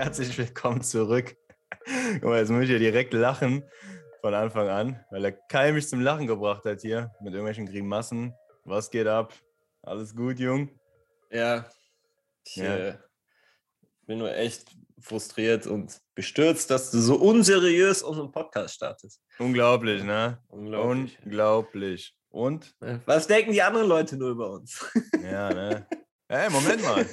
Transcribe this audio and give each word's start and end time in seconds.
Herzlich 0.00 0.38
willkommen 0.38 0.80
zurück. 0.80 1.36
Guck 2.14 2.22
mal, 2.22 2.38
jetzt 2.38 2.48
muss 2.48 2.62
ich 2.62 2.70
ja 2.70 2.78
direkt 2.78 3.12
lachen 3.12 3.62
von 4.22 4.32
Anfang 4.32 4.66
an, 4.66 5.04
weil 5.10 5.20
der 5.20 5.32
Kai 5.32 5.72
mich 5.72 5.88
zum 5.88 6.00
Lachen 6.00 6.26
gebracht 6.26 6.64
hat 6.64 6.80
hier 6.80 7.12
mit 7.20 7.34
irgendwelchen 7.34 7.66
Grimassen. 7.66 8.32
Was 8.64 8.90
geht 8.90 9.06
ab? 9.06 9.34
Alles 9.82 10.16
gut, 10.16 10.38
Jung? 10.38 10.70
Ja, 11.30 11.66
ich 12.46 12.56
ja. 12.56 12.76
Äh, 12.76 12.98
bin 14.06 14.20
nur 14.20 14.34
echt 14.34 14.74
frustriert 15.00 15.66
und 15.66 16.00
bestürzt, 16.14 16.70
dass 16.70 16.90
du 16.90 16.98
so 16.98 17.16
unseriös 17.16 18.02
unseren 18.02 18.32
Podcast 18.32 18.76
startest. 18.76 19.20
Unglaublich, 19.38 20.02
ne? 20.02 20.42
Unglaublich. 20.48 21.18
Unglaublich. 21.26 22.16
Und? 22.30 22.74
Was 23.04 23.26
denken 23.26 23.52
die 23.52 23.60
anderen 23.60 23.86
Leute 23.86 24.16
nur 24.16 24.30
über 24.30 24.50
uns? 24.50 24.82
Ja, 25.22 25.52
ne? 25.52 25.86
Hey, 26.32 26.48
Moment 26.48 26.80
mal. 26.82 27.04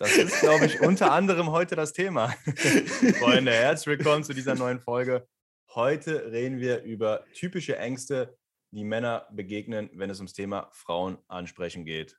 Das 0.00 0.16
ist, 0.16 0.40
glaube 0.40 0.66
ich, 0.66 0.80
unter 0.80 1.12
anderem 1.12 1.52
heute 1.52 1.76
das 1.76 1.92
Thema. 1.92 2.30
Freunde, 3.20 3.52
herzlich 3.52 3.96
willkommen 3.96 4.24
zu 4.24 4.34
dieser 4.34 4.56
neuen 4.56 4.80
Folge. 4.80 5.28
Heute 5.72 6.32
reden 6.32 6.58
wir 6.58 6.82
über 6.82 7.24
typische 7.32 7.78
Ängste, 7.78 8.36
die 8.72 8.82
Männer 8.82 9.28
begegnen, 9.30 9.88
wenn 9.94 10.10
es 10.10 10.18
ums 10.18 10.32
Thema 10.32 10.68
Frauen 10.72 11.18
ansprechen 11.28 11.84
geht. 11.84 12.18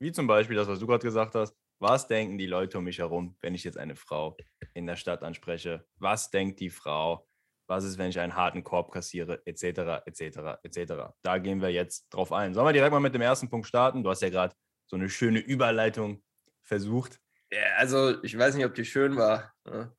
Wie 0.00 0.10
zum 0.10 0.26
Beispiel 0.26 0.56
das, 0.56 0.66
was 0.66 0.80
du 0.80 0.86
gerade 0.88 1.04
gesagt 1.04 1.36
hast. 1.36 1.54
Was 1.78 2.08
denken 2.08 2.38
die 2.38 2.46
Leute 2.46 2.78
um 2.78 2.84
mich 2.84 2.98
herum, 2.98 3.36
wenn 3.40 3.54
ich 3.54 3.62
jetzt 3.62 3.78
eine 3.78 3.94
Frau 3.94 4.36
in 4.74 4.88
der 4.88 4.96
Stadt 4.96 5.22
anspreche? 5.22 5.86
Was 6.00 6.32
denkt 6.32 6.58
die 6.58 6.70
Frau? 6.70 7.28
Was 7.68 7.84
ist, 7.84 7.98
wenn 7.98 8.10
ich 8.10 8.18
einen 8.18 8.34
harten 8.34 8.64
Korb 8.64 8.90
kassiere? 8.90 9.40
Etc., 9.46 10.02
etc., 10.06 10.58
etc. 10.64 10.92
Da 11.22 11.38
gehen 11.38 11.62
wir 11.62 11.70
jetzt 11.70 12.08
drauf 12.10 12.32
ein. 12.32 12.52
Sollen 12.52 12.66
wir 12.66 12.72
direkt 12.72 12.90
mal 12.90 12.98
mit 12.98 13.14
dem 13.14 13.22
ersten 13.22 13.48
Punkt 13.48 13.68
starten? 13.68 14.02
Du 14.02 14.10
hast 14.10 14.22
ja 14.22 14.28
gerade 14.28 14.56
so 14.86 14.96
eine 14.96 15.08
schöne 15.08 15.40
Überleitung 15.40 16.22
versucht. 16.62 17.20
Ja, 17.50 17.76
also 17.76 18.22
ich 18.22 18.36
weiß 18.36 18.54
nicht, 18.54 18.64
ob 18.64 18.74
die 18.74 18.84
schön 18.84 19.16
war. 19.16 19.52
Ne? 19.64 19.94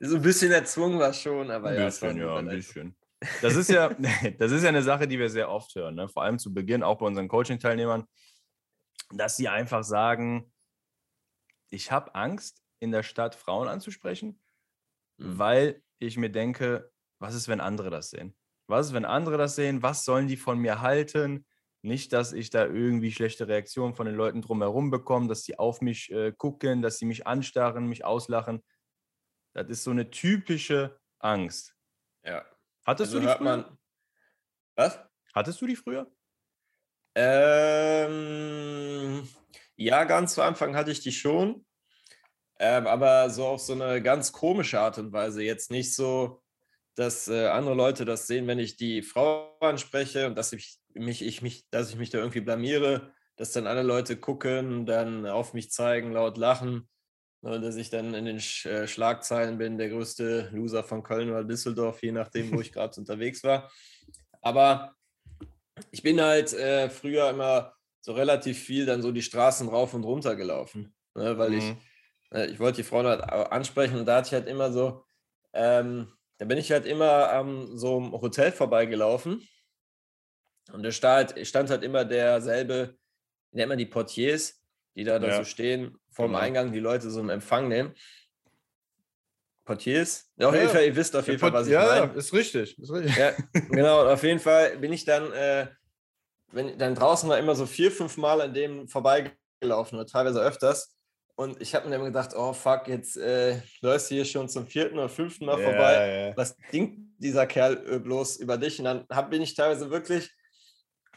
So 0.00 0.16
ein 0.16 0.22
bisschen 0.22 0.52
erzwungen 0.52 0.98
war 0.98 1.12
schon, 1.12 1.50
aber 1.50 1.70
ein 1.70 1.76
ja. 1.76 1.86
Bisschen, 1.86 2.16
ja, 2.16 2.36
ein 2.36 2.48
bisschen. 2.48 2.96
Das 3.42 3.56
ist 3.56 3.70
ja, 3.70 3.88
das 4.38 4.52
ist 4.52 4.62
ja 4.62 4.68
eine 4.68 4.82
Sache, 4.82 5.08
die 5.08 5.18
wir 5.18 5.30
sehr 5.30 5.50
oft 5.50 5.74
hören, 5.74 5.94
ne? 5.94 6.08
vor 6.08 6.22
allem 6.22 6.38
zu 6.38 6.52
Beginn, 6.52 6.82
auch 6.82 6.98
bei 6.98 7.06
unseren 7.06 7.28
Coaching-Teilnehmern, 7.28 8.04
dass 9.10 9.36
sie 9.36 9.48
einfach 9.48 9.84
sagen, 9.84 10.52
ich 11.70 11.90
habe 11.90 12.14
Angst, 12.14 12.62
in 12.80 12.92
der 12.92 13.02
Stadt 13.02 13.34
Frauen 13.34 13.68
anzusprechen, 13.68 14.40
mhm. 15.16 15.38
weil 15.38 15.82
ich 15.98 16.16
mir 16.16 16.30
denke, 16.30 16.90
was 17.18 17.34
ist, 17.34 17.48
wenn 17.48 17.60
andere 17.60 17.90
das 17.90 18.10
sehen? 18.10 18.36
Was 18.68 18.88
ist, 18.88 18.92
wenn 18.92 19.04
andere 19.04 19.38
das 19.38 19.56
sehen? 19.56 19.82
Was 19.82 20.04
sollen 20.04 20.28
die 20.28 20.36
von 20.36 20.58
mir 20.58 20.80
halten? 20.80 21.46
Nicht, 21.82 22.12
dass 22.12 22.32
ich 22.32 22.50
da 22.50 22.66
irgendwie 22.66 23.12
schlechte 23.12 23.46
Reaktionen 23.46 23.94
von 23.94 24.06
den 24.06 24.16
Leuten 24.16 24.42
drumherum 24.42 24.90
bekomme, 24.90 25.28
dass 25.28 25.44
sie 25.44 25.58
auf 25.58 25.80
mich 25.80 26.10
äh, 26.10 26.32
gucken, 26.32 26.82
dass 26.82 26.98
sie 26.98 27.06
mich 27.06 27.26
anstarren, 27.26 27.86
mich 27.86 28.04
auslachen. 28.04 28.64
Das 29.54 29.68
ist 29.68 29.84
so 29.84 29.92
eine 29.92 30.10
typische 30.10 30.98
Angst. 31.18 31.76
Ja. 32.24 32.44
Hattest 32.84 33.14
also 33.14 33.20
du 33.20 33.26
die 33.26 33.32
früher? 33.32 33.44
Man... 33.44 33.78
Was? 34.76 34.98
Hattest 35.34 35.60
du 35.60 35.66
die 35.66 35.76
früher? 35.76 36.10
Ähm, 37.14 38.18
ja, 39.76 40.04
ganz 40.04 40.34
zu 40.34 40.42
Anfang 40.42 40.74
hatte 40.74 40.90
ich 40.90 41.00
die 41.00 41.12
schon. 41.12 41.64
Ähm, 42.60 42.88
aber 42.88 43.30
so 43.30 43.46
auf 43.46 43.60
so 43.60 43.72
eine 43.72 44.02
ganz 44.02 44.32
komische 44.32 44.80
Art 44.80 44.98
und 44.98 45.12
Weise. 45.12 45.42
Jetzt 45.42 45.70
nicht 45.70 45.94
so, 45.94 46.42
dass 46.96 47.28
äh, 47.28 47.46
andere 47.46 47.74
Leute 47.74 48.04
das 48.04 48.26
sehen, 48.26 48.48
wenn 48.48 48.58
ich 48.58 48.76
die 48.76 49.02
Frau 49.02 49.56
anspreche 49.60 50.26
und 50.26 50.36
dass 50.36 50.52
ich 50.52 50.78
mich, 50.98 51.22
ich 51.22 51.42
mich, 51.42 51.68
dass 51.70 51.90
ich 51.90 51.96
mich 51.96 52.10
da 52.10 52.18
irgendwie 52.18 52.40
blamiere, 52.40 53.12
dass 53.36 53.52
dann 53.52 53.66
alle 53.66 53.82
Leute 53.82 54.16
gucken, 54.16 54.86
dann 54.86 55.26
auf 55.26 55.54
mich 55.54 55.70
zeigen, 55.70 56.12
laut 56.12 56.36
lachen 56.36 56.88
ne, 57.42 57.60
dass 57.60 57.76
ich 57.76 57.90
dann 57.90 58.14
in 58.14 58.24
den 58.24 58.40
Sch 58.40 58.66
äh, 58.66 58.86
Schlagzeilen 58.86 59.58
bin, 59.58 59.78
der 59.78 59.88
größte 59.90 60.50
Loser 60.52 60.84
von 60.84 61.02
Köln 61.02 61.30
oder 61.30 61.44
Düsseldorf, 61.44 62.02
je 62.02 62.12
nachdem, 62.12 62.52
wo 62.52 62.60
ich 62.60 62.72
gerade 62.72 62.94
unterwegs 63.00 63.44
war. 63.44 63.70
Aber 64.40 64.94
ich 65.90 66.02
bin 66.02 66.20
halt 66.20 66.52
äh, 66.52 66.90
früher 66.90 67.30
immer 67.30 67.74
so 68.00 68.12
relativ 68.12 68.58
viel 68.58 68.86
dann 68.86 69.02
so 69.02 69.12
die 69.12 69.22
Straßen 69.22 69.68
rauf 69.68 69.94
und 69.94 70.04
runter 70.04 70.36
gelaufen, 70.36 70.94
ne, 71.14 71.38
weil 71.38 71.50
mhm. 71.50 71.58
ich, 71.58 71.74
äh, 72.36 72.46
ich 72.46 72.58
wollte 72.58 72.76
die 72.76 72.88
Frauen 72.88 73.06
halt 73.06 73.22
ansprechen 73.22 73.98
und 73.98 74.06
da 74.06 74.16
hatte 74.16 74.28
ich 74.28 74.34
halt 74.34 74.48
immer 74.48 74.72
so, 74.72 75.04
ähm, 75.52 76.12
da 76.38 76.44
bin 76.44 76.58
ich 76.58 76.70
halt 76.70 76.86
immer 76.86 77.30
am 77.32 77.76
so 77.76 77.98
einem 77.98 78.12
Hotel 78.12 78.52
vorbeigelaufen 78.52 79.46
und 80.72 80.82
da 80.82 80.90
stand, 80.90 81.34
stand 81.46 81.70
halt 81.70 81.82
immer 81.82 82.04
derselbe, 82.04 82.96
nennt 83.52 83.68
man 83.68 83.78
die 83.78 83.86
Portiers, 83.86 84.60
die 84.94 85.04
da, 85.04 85.18
da 85.18 85.36
so 85.36 85.44
stehen, 85.44 85.96
vorm 86.10 86.32
genau. 86.32 86.42
Eingang, 86.42 86.72
die 86.72 86.80
Leute 86.80 87.10
so 87.10 87.20
im 87.20 87.30
Empfang 87.30 87.68
nehmen. 87.68 87.94
Portiers? 89.64 90.30
Ja, 90.36 90.48
auf 90.48 90.54
ja. 90.54 90.62
jeden 90.62 90.72
Fall, 90.72 90.84
ihr 90.86 90.96
wisst 90.96 91.14
auf 91.14 91.26
jeden 91.26 91.38
Fall, 91.38 91.52
was 91.52 91.66
ich 91.66 91.74
ja, 91.74 91.86
meine. 91.86 92.06
Ja, 92.06 92.18
ist 92.18 92.32
richtig. 92.32 92.78
Ist 92.78 92.90
richtig. 92.90 93.16
Ja, 93.16 93.32
genau, 93.70 94.02
und 94.02 94.08
auf 94.08 94.22
jeden 94.22 94.40
Fall 94.40 94.78
bin 94.78 94.92
ich 94.92 95.04
dann, 95.04 95.30
äh, 95.32 95.68
wenn 96.52 96.78
dann 96.78 96.94
draußen 96.94 97.28
war 97.28 97.38
immer 97.38 97.54
so 97.54 97.66
vier, 97.66 97.92
fünf 97.92 98.16
Mal 98.16 98.40
an 98.40 98.54
dem 98.54 98.88
vorbeigelaufen 98.88 99.98
oder 99.98 100.06
teilweise 100.06 100.40
öfters. 100.40 100.96
Und 101.36 101.60
ich 101.60 101.74
habe 101.74 101.88
mir 101.88 101.96
dann 101.96 102.06
gedacht, 102.06 102.30
oh 102.34 102.52
fuck, 102.52 102.88
jetzt 102.88 103.16
äh, 103.16 103.60
läufst 103.80 104.10
du 104.10 104.16
hier 104.16 104.24
schon 104.24 104.48
zum 104.48 104.66
vierten 104.66 104.98
oder 104.98 105.08
fünften 105.08 105.44
Mal 105.44 105.60
ja, 105.60 105.64
vorbei. 105.64 106.26
Ja. 106.28 106.36
Was 106.36 106.56
denkt 106.72 106.98
dieser 107.18 107.46
Kerl 107.46 107.80
äh, 107.88 107.98
bloß 108.00 108.38
über 108.38 108.56
dich? 108.56 108.78
Und 108.80 108.86
dann 108.86 109.06
hab, 109.08 109.30
bin 109.30 109.42
ich 109.42 109.54
teilweise 109.54 109.90
wirklich 109.90 110.30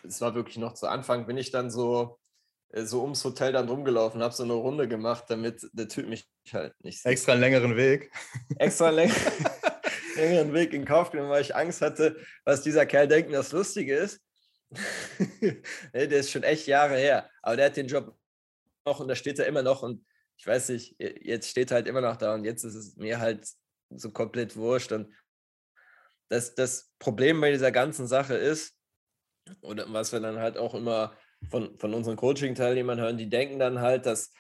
es 0.04 0.22
war 0.22 0.36
wirklich 0.36 0.58
noch 0.58 0.74
zu 0.74 0.88
Anfang, 0.88 1.26
bin 1.26 1.38
ich 1.38 1.52
dann 1.52 1.70
so, 1.70 2.20
äh, 2.70 2.84
so 2.84 3.02
ums 3.02 3.24
Hotel 3.24 3.54
dann 3.54 3.70
rumgelaufen, 3.70 4.22
habe 4.22 4.34
so 4.34 4.44
eine 4.44 4.54
Runde 4.54 4.88
gemacht, 4.88 5.26
damit 5.28 5.68
der 5.74 5.88
Typ 5.88 6.08
mich 6.08 6.30
halt 6.52 6.74
nicht 6.84 7.02
sieht. 7.02 7.12
Extra 7.12 7.34
einen 7.34 7.42
längeren 7.42 7.76
Weg. 7.76 8.12
Extra 8.58 8.90
läng 8.90 9.12
längeren 10.16 10.54
Weg 10.54 10.74
in 10.74 10.86
Kauf 10.86 11.12
genommen, 11.12 11.30
weil 11.30 11.42
ich 11.42 11.56
Angst 11.56 11.82
hatte, 11.82 12.18
was 12.44 12.62
dieser 12.62 12.86
Kerl 12.86 13.08
denkt, 13.08 13.34
das 13.34 13.52
Lustige 13.52 13.96
ist. 13.96 14.22
der 15.94 16.12
ist 16.12 16.32
schon 16.32 16.44
echt 16.44 16.68
Jahre 16.68 16.98
her, 16.98 17.30
aber 17.42 17.58
der 17.58 17.66
hat 17.66 17.78
den 17.78 17.88
Job 17.88 18.16
noch 18.86 19.00
und 19.00 19.10
da 19.10 19.16
steht 19.16 19.38
er 19.38 19.46
immer 19.46 19.64
noch 19.64 19.84
und 19.84 20.06
ich 20.38 20.48
weiß 20.48 20.70
nicht, 20.70 20.96
jetzt 20.98 21.50
steht 21.50 21.72
er 21.72 21.76
halt 21.76 21.88
immer 21.88 22.02
noch 22.02 22.16
da 22.16 22.34
und 22.34 22.46
jetzt 22.46 22.64
ist 22.64 22.76
es 22.76 22.96
mir 22.96 23.20
halt 23.20 23.46
so 23.90 24.12
komplett 24.12 24.56
wurscht 24.56 24.92
und 24.92 25.14
das, 26.30 26.56
das 26.56 26.90
Problem 27.00 27.42
bei 27.42 27.52
dieser 27.52 27.72
ganzen 27.72 28.08
Sache 28.08 28.36
ist, 28.36 28.74
oder 29.62 29.92
was 29.92 30.12
wir 30.12 30.20
dann 30.20 30.40
halt 30.40 30.58
auch 30.58 30.74
immer 30.74 31.14
von, 31.50 31.78
von 31.78 31.94
unseren 31.94 32.16
Coaching-Teilnehmern 32.16 33.00
hören, 33.00 33.18
die 33.18 33.30
denken 33.30 33.60
dann 33.60 33.82
halt, 33.82 34.06
dass 34.06 34.32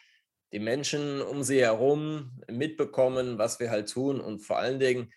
die 0.53 0.59
Menschen 0.59 1.21
um 1.21 1.43
sie 1.43 1.61
herum 1.61 2.31
mitbekommen, 2.49 3.37
was 3.37 3.59
wir 3.59 3.69
halt 3.69 3.89
tun 3.89 4.19
und 4.19 4.39
vor 4.39 4.57
allen 4.57 4.79
Dingen, 4.79 5.11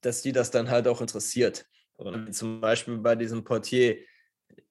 dass 0.00 0.22
die 0.22 0.32
das 0.32 0.50
dann 0.50 0.70
halt 0.70 0.86
auch 0.86 1.00
interessiert. 1.00 1.66
Und 1.96 2.34
zum 2.34 2.60
Beispiel 2.60 2.98
bei 2.98 3.16
diesem 3.16 3.42
Portier, 3.42 3.98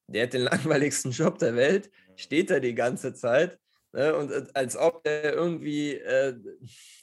der 0.07 0.23
hat 0.23 0.33
den 0.33 0.41
langweiligsten 0.43 1.11
Job 1.11 1.39
der 1.39 1.55
Welt, 1.55 1.91
steht 2.15 2.49
da 2.49 2.59
die 2.59 2.75
ganze 2.75 3.13
Zeit 3.13 3.59
ne, 3.91 4.15
und 4.15 4.31
äh, 4.31 4.45
als 4.53 4.77
ob 4.77 5.05
er 5.05 5.33
irgendwie 5.33 5.95
äh, 5.95 6.35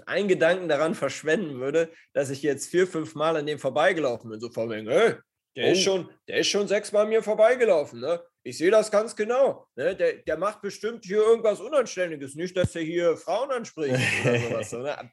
einen 0.07 0.29
Gedanken 0.29 0.69
daran 0.69 0.95
verschwenden 0.95 1.61
würde, 1.61 1.91
dass 2.13 2.31
ich 2.31 2.43
jetzt 2.43 2.71
vier, 2.71 2.87
fünf 2.87 3.15
Mal 3.15 3.37
an 3.37 3.47
dem 3.47 3.59
vorbeigelaufen 3.59 4.31
bin, 4.31 4.41
so 4.41 4.51
von 4.51 4.71
wegen, 4.71 4.89
hey, 4.89 5.17
der, 5.57 5.69
oh. 5.69 5.73
ist 5.73 5.83
schon, 5.83 6.11
der 6.29 6.39
ist 6.39 6.49
schon 6.49 6.69
sechsmal 6.69 7.07
mir 7.07 7.23
vorbeigelaufen. 7.23 8.01
Ne? 8.01 8.23
Ich 8.43 8.59
sehe 8.59 8.71
das 8.71 8.91
ganz 8.91 9.15
genau. 9.15 9.67
Ne? 9.77 9.95
Der, 9.95 10.15
der 10.15 10.37
macht 10.39 10.63
bestimmt 10.63 11.05
hier 11.05 11.19
irgendwas 11.19 11.61
Unanständiges. 11.61 12.35
Nicht, 12.35 12.57
dass 12.57 12.75
er 12.75 12.83
hier 12.83 13.17
Frauen 13.17 13.51
anspricht 13.51 13.95
oder 14.25 14.39
sowas. 14.49 14.71
So, 14.71 14.79
ne? 14.79 15.11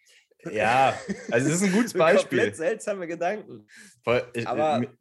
Ja, 0.52 0.98
also 1.32 1.50
es 1.50 1.56
ist 1.56 1.64
ein 1.64 1.74
gutes 1.74 1.94
Beispiel. 1.98 2.40
Komplett 2.40 2.56
seltsame 2.56 3.08
Gedanken. 3.08 3.68
Voll, 4.04 4.26
ich, 4.34 4.48
Aber 4.48 4.80
mir, 4.80 4.94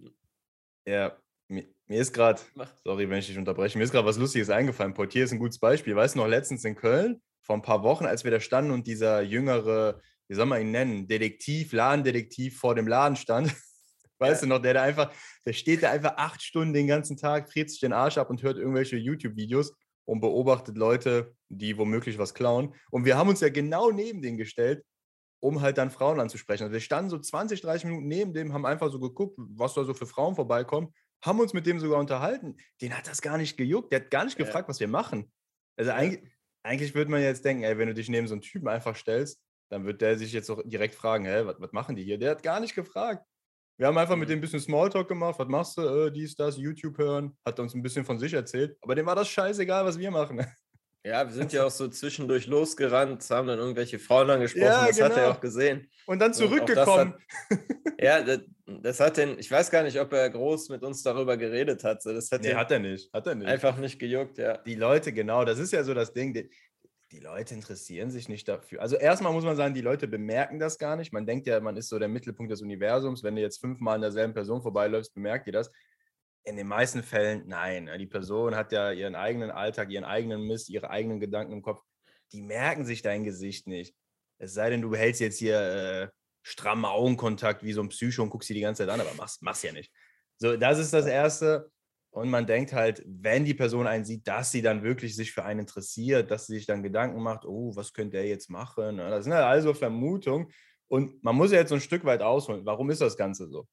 ja, 0.84 1.16
mir, 1.46 1.64
mir 1.86 2.00
ist 2.00 2.12
gerade, 2.12 2.40
sorry, 2.82 3.08
wenn 3.08 3.18
ich 3.18 3.28
dich 3.28 3.38
unterbreche, 3.38 3.78
mir 3.78 3.84
ist 3.84 3.92
gerade 3.92 4.06
was 4.06 4.18
Lustiges 4.18 4.50
eingefallen. 4.50 4.94
Portier 4.94 5.24
ist 5.24 5.32
ein 5.32 5.38
gutes 5.38 5.60
Beispiel. 5.60 5.94
Weißt 5.94 6.16
du 6.16 6.18
noch, 6.18 6.26
letztens 6.26 6.64
in 6.64 6.74
Köln, 6.74 7.22
vor 7.42 7.56
ein 7.56 7.62
paar 7.62 7.84
Wochen, 7.84 8.04
als 8.04 8.24
wir 8.24 8.32
da 8.32 8.40
standen 8.40 8.72
und 8.72 8.88
dieser 8.88 9.22
jüngere, 9.22 10.00
wie 10.26 10.34
soll 10.34 10.46
man 10.46 10.60
ihn 10.60 10.72
nennen, 10.72 11.06
Detektiv, 11.06 11.72
Ladendetektiv 11.72 12.58
vor 12.58 12.74
dem 12.74 12.88
Laden 12.88 13.16
stand 13.16 13.54
Weißt 14.18 14.42
du 14.42 14.46
noch, 14.46 14.60
der 14.60 14.74
da 14.74 14.82
einfach, 14.82 15.12
der 15.46 15.52
steht 15.52 15.82
da 15.82 15.90
einfach 15.90 16.14
acht 16.16 16.42
Stunden 16.42 16.72
den 16.72 16.86
ganzen 16.86 17.16
Tag, 17.16 17.50
dreht 17.50 17.70
sich 17.70 17.80
den 17.80 17.92
Arsch 17.92 18.18
ab 18.18 18.30
und 18.30 18.42
hört 18.42 18.58
irgendwelche 18.58 18.96
YouTube-Videos 18.96 19.74
und 20.04 20.20
beobachtet 20.20 20.76
Leute, 20.76 21.34
die 21.48 21.76
womöglich 21.76 22.18
was 22.18 22.34
klauen. 22.34 22.74
Und 22.90 23.04
wir 23.04 23.16
haben 23.16 23.28
uns 23.28 23.40
ja 23.40 23.48
genau 23.48 23.90
neben 23.90 24.22
den 24.22 24.36
gestellt, 24.36 24.84
um 25.40 25.60
halt 25.60 25.78
dann 25.78 25.90
Frauen 25.90 26.18
anzusprechen. 26.18 26.64
Also 26.64 26.72
wir 26.72 26.80
standen 26.80 27.10
so 27.10 27.18
20, 27.18 27.60
30 27.60 27.84
Minuten 27.84 28.08
neben 28.08 28.32
dem, 28.32 28.52
haben 28.52 28.66
einfach 28.66 28.90
so 28.90 28.98
geguckt, 28.98 29.36
was 29.36 29.74
da 29.74 29.84
so 29.84 29.94
für 29.94 30.06
Frauen 30.06 30.34
vorbeikommen, 30.34 30.92
haben 31.22 31.40
uns 31.40 31.52
mit 31.52 31.66
dem 31.66 31.78
sogar 31.78 32.00
unterhalten. 32.00 32.56
Den 32.80 32.96
hat 32.96 33.06
das 33.06 33.22
gar 33.22 33.38
nicht 33.38 33.56
gejuckt, 33.56 33.92
der 33.92 34.00
hat 34.00 34.10
gar 34.10 34.24
nicht 34.24 34.38
ja. 34.38 34.44
gefragt, 34.44 34.68
was 34.68 34.80
wir 34.80 34.88
machen. 34.88 35.30
Also 35.76 35.92
eigentlich, 35.92 36.32
eigentlich 36.62 36.94
würde 36.94 37.10
man 37.10 37.22
jetzt 37.22 37.44
denken, 37.44 37.62
ey, 37.62 37.78
wenn 37.78 37.88
du 37.88 37.94
dich 37.94 38.08
neben 38.08 38.26
so 38.26 38.34
einen 38.34 38.40
Typen 38.40 38.68
einfach 38.68 38.96
stellst, 38.96 39.40
dann 39.70 39.84
wird 39.84 40.00
der 40.00 40.16
sich 40.16 40.32
jetzt 40.32 40.50
auch 40.50 40.62
direkt 40.64 40.94
fragen, 40.94 41.26
hä, 41.26 41.42
was, 41.44 41.60
was 41.60 41.72
machen 41.72 41.96
die 41.96 42.04
hier? 42.04 42.18
Der 42.18 42.30
hat 42.32 42.42
gar 42.42 42.60
nicht 42.60 42.74
gefragt. 42.74 43.24
Wir 43.78 43.86
haben 43.86 43.96
einfach 43.96 44.16
mit 44.16 44.28
dem 44.28 44.38
ein 44.38 44.40
bisschen 44.40 44.58
Smalltalk 44.58 45.06
gemacht. 45.06 45.38
Was 45.38 45.46
machst 45.46 45.78
du? 45.78 45.82
Äh, 45.82 46.10
dies, 46.10 46.34
das, 46.34 46.56
YouTube 46.56 46.98
hören. 46.98 47.38
Hat 47.46 47.60
uns 47.60 47.74
ein 47.74 47.82
bisschen 47.82 48.04
von 48.04 48.18
sich 48.18 48.32
erzählt. 48.32 48.76
Aber 48.80 48.96
dem 48.96 49.06
war 49.06 49.14
das 49.14 49.28
scheißegal, 49.28 49.84
was 49.84 49.98
wir 49.98 50.10
machen. 50.10 50.44
Ja, 51.04 51.24
wir 51.24 51.32
sind 51.32 51.52
ja 51.52 51.64
auch 51.64 51.70
so 51.70 51.88
zwischendurch 51.88 52.48
losgerannt, 52.48 53.24
haben 53.30 53.46
dann 53.46 53.60
irgendwelche 53.60 54.00
Frauen 54.00 54.28
angesprochen, 54.28 54.64
ja, 54.64 54.88
das 54.88 54.96
genau. 54.96 55.08
hat 55.08 55.16
er 55.16 55.22
genau. 55.22 55.34
auch 55.36 55.40
gesehen. 55.40 55.88
Und 56.06 56.18
dann 56.18 56.34
zurückgekommen. 56.34 57.14
Und 57.48 57.58
hat, 57.58 58.02
ja, 58.02 58.20
das, 58.20 58.40
das, 58.82 59.00
hat 59.00 59.16
den, 59.16 59.38
ich 59.38 59.50
weiß 59.50 59.70
gar 59.70 59.84
nicht, 59.84 59.98
ob 59.98 60.12
er 60.12 60.28
groß 60.28 60.68
mit 60.70 60.82
uns 60.82 61.02
darüber 61.04 61.36
geredet 61.36 61.84
hat. 61.84 62.04
Das 62.04 62.30
hat 62.32 62.42
nee, 62.42 62.52
hat 62.52 62.72
er 62.72 62.80
nicht. 62.80 63.10
Hat 63.12 63.26
er 63.28 63.36
nicht. 63.36 63.48
Einfach 63.48 63.78
nicht 63.78 63.98
gejuckt, 64.00 64.38
ja. 64.38 64.58
Die 64.58 64.74
Leute, 64.74 65.12
genau, 65.12 65.44
das 65.44 65.60
ist 65.60 65.72
ja 65.72 65.84
so 65.84 65.94
das 65.94 66.12
Ding. 66.12 66.50
Die, 67.12 67.20
Leute 67.20 67.54
interessieren 67.54 68.10
sich 68.10 68.28
nicht 68.28 68.48
dafür. 68.48 68.82
Also 68.82 68.96
erstmal 68.96 69.32
muss 69.32 69.44
man 69.44 69.56
sagen, 69.56 69.74
die 69.74 69.80
Leute 69.80 70.06
bemerken 70.06 70.58
das 70.58 70.78
gar 70.78 70.96
nicht. 70.96 71.12
Man 71.12 71.26
denkt 71.26 71.46
ja, 71.46 71.58
man 71.60 71.76
ist 71.76 71.88
so 71.88 71.98
der 71.98 72.08
Mittelpunkt 72.08 72.52
des 72.52 72.60
Universums. 72.60 73.22
Wenn 73.22 73.36
du 73.36 73.42
jetzt 73.42 73.60
fünfmal 73.60 73.94
an 73.94 74.02
derselben 74.02 74.34
Person 74.34 74.60
vorbeiläufst, 74.60 75.14
bemerkt 75.14 75.46
ihr 75.46 75.52
das. 75.52 75.70
In 76.44 76.56
den 76.56 76.66
meisten 76.66 77.02
Fällen 77.02 77.44
nein. 77.46 77.90
Die 77.98 78.06
Person 78.06 78.54
hat 78.54 78.72
ja 78.72 78.92
ihren 78.92 79.14
eigenen 79.14 79.50
Alltag, 79.50 79.90
ihren 79.90 80.04
eigenen 80.04 80.46
Mist, 80.46 80.68
ihre 80.68 80.90
eigenen 80.90 81.18
Gedanken 81.18 81.52
im 81.52 81.62
Kopf. 81.62 81.82
Die 82.32 82.42
merken 82.42 82.84
sich 82.84 83.00
dein 83.00 83.24
Gesicht 83.24 83.66
nicht. 83.66 83.94
Es 84.38 84.54
sei 84.54 84.70
denn, 84.70 84.82
du 84.82 84.90
behältst 84.90 85.20
jetzt 85.20 85.38
hier 85.38 85.60
äh, 85.60 86.08
strammen 86.42 86.84
Augenkontakt 86.84 87.62
wie 87.62 87.72
so 87.72 87.82
ein 87.82 87.88
Psycho 87.88 88.22
und 88.22 88.30
guckst 88.30 88.48
sie 88.48 88.54
die 88.54 88.60
ganze 88.60 88.84
Zeit 88.84 88.92
an, 88.92 89.00
aber 89.00 89.14
machst, 89.14 89.42
machst 89.42 89.64
ja 89.64 89.72
nicht. 89.72 89.92
So, 90.36 90.56
das 90.56 90.78
ist 90.78 90.92
das 90.92 91.06
Erste. 91.06 91.70
Und 92.10 92.30
man 92.30 92.46
denkt 92.46 92.72
halt, 92.72 93.02
wenn 93.06 93.44
die 93.44 93.54
Person 93.54 93.86
einen 93.86 94.04
sieht, 94.04 94.26
dass 94.26 94.50
sie 94.50 94.62
dann 94.62 94.82
wirklich 94.82 95.14
sich 95.14 95.32
für 95.32 95.44
einen 95.44 95.60
interessiert, 95.60 96.30
dass 96.30 96.46
sie 96.46 96.54
sich 96.54 96.66
dann 96.66 96.82
Gedanken 96.82 97.22
macht, 97.22 97.44
oh, 97.44 97.76
was 97.76 97.92
könnte 97.92 98.16
er 98.16 98.26
jetzt 98.26 98.48
machen? 98.48 98.96
Ne? 98.96 99.10
Das 99.10 99.24
sind 99.24 99.34
halt 99.34 99.44
also 99.44 99.74
Vermutungen. 99.74 100.50
Und 100.88 101.22
man 101.22 101.36
muss 101.36 101.52
ja 101.52 101.58
jetzt 101.58 101.68
so 101.68 101.74
ein 101.74 101.80
Stück 101.80 102.04
weit 102.04 102.22
ausholen. 102.22 102.64
Warum 102.64 102.90
ist 102.90 103.02
das 103.02 103.16
Ganze 103.16 103.48
so? 103.48 103.68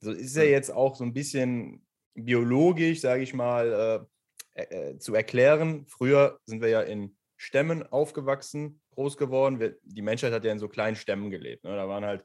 So 0.00 0.12
ist 0.12 0.36
ja 0.36 0.44
hm. 0.44 0.50
jetzt 0.50 0.70
auch 0.70 0.94
so 0.94 1.04
ein 1.04 1.12
bisschen 1.12 1.84
biologisch, 2.14 3.00
sage 3.00 3.22
ich 3.22 3.34
mal, 3.34 4.08
äh, 4.54 4.62
äh, 4.62 4.98
zu 4.98 5.14
erklären. 5.14 5.84
Früher 5.86 6.38
sind 6.46 6.62
wir 6.62 6.68
ja 6.68 6.80
in 6.82 7.16
Stämmen 7.36 7.82
aufgewachsen, 7.82 8.80
groß 8.94 9.16
geworden. 9.16 9.60
Wir, 9.60 9.78
die 9.82 10.02
Menschheit 10.02 10.32
hat 10.32 10.44
ja 10.44 10.52
in 10.52 10.58
so 10.58 10.68
kleinen 10.68 10.96
Stämmen 10.96 11.30
gelebt. 11.30 11.64
Ne? 11.64 11.74
Da 11.74 11.88
waren 11.88 12.04
halt, 12.04 12.24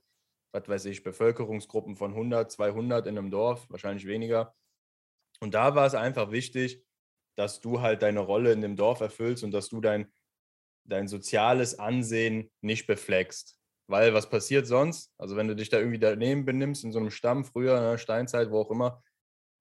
was 0.51 0.67
weiß 0.67 0.85
ich, 0.85 1.03
Bevölkerungsgruppen 1.03 1.95
von 1.95 2.11
100, 2.11 2.51
200 2.51 3.07
in 3.07 3.17
einem 3.17 3.31
Dorf, 3.31 3.69
wahrscheinlich 3.69 4.05
weniger. 4.05 4.53
Und 5.39 5.53
da 5.53 5.75
war 5.75 5.85
es 5.85 5.95
einfach 5.95 6.31
wichtig, 6.31 6.83
dass 7.37 7.59
du 7.59 7.81
halt 7.81 8.01
deine 8.01 8.21
Rolle 8.21 8.51
in 8.51 8.61
dem 8.61 8.75
Dorf 8.75 9.01
erfüllst 9.01 9.43
und 9.43 9.51
dass 9.51 9.69
du 9.69 9.81
dein, 9.81 10.11
dein 10.85 11.07
soziales 11.07 11.77
Ansehen 11.79 12.51
nicht 12.61 12.87
befleckst. 12.87 13.59
Weil 13.87 14.13
was 14.13 14.29
passiert 14.29 14.65
sonst? 14.65 15.13
Also 15.17 15.35
wenn 15.35 15.47
du 15.47 15.55
dich 15.55 15.69
da 15.69 15.77
irgendwie 15.77 15.99
daneben 15.99 16.45
benimmst, 16.45 16.83
in 16.83 16.91
so 16.91 16.99
einem 16.99 17.11
Stamm, 17.11 17.45
früher, 17.45 17.79
ne, 17.79 17.97
Steinzeit, 17.97 18.49
wo 18.49 18.61
auch 18.61 18.71
immer, 18.71 19.03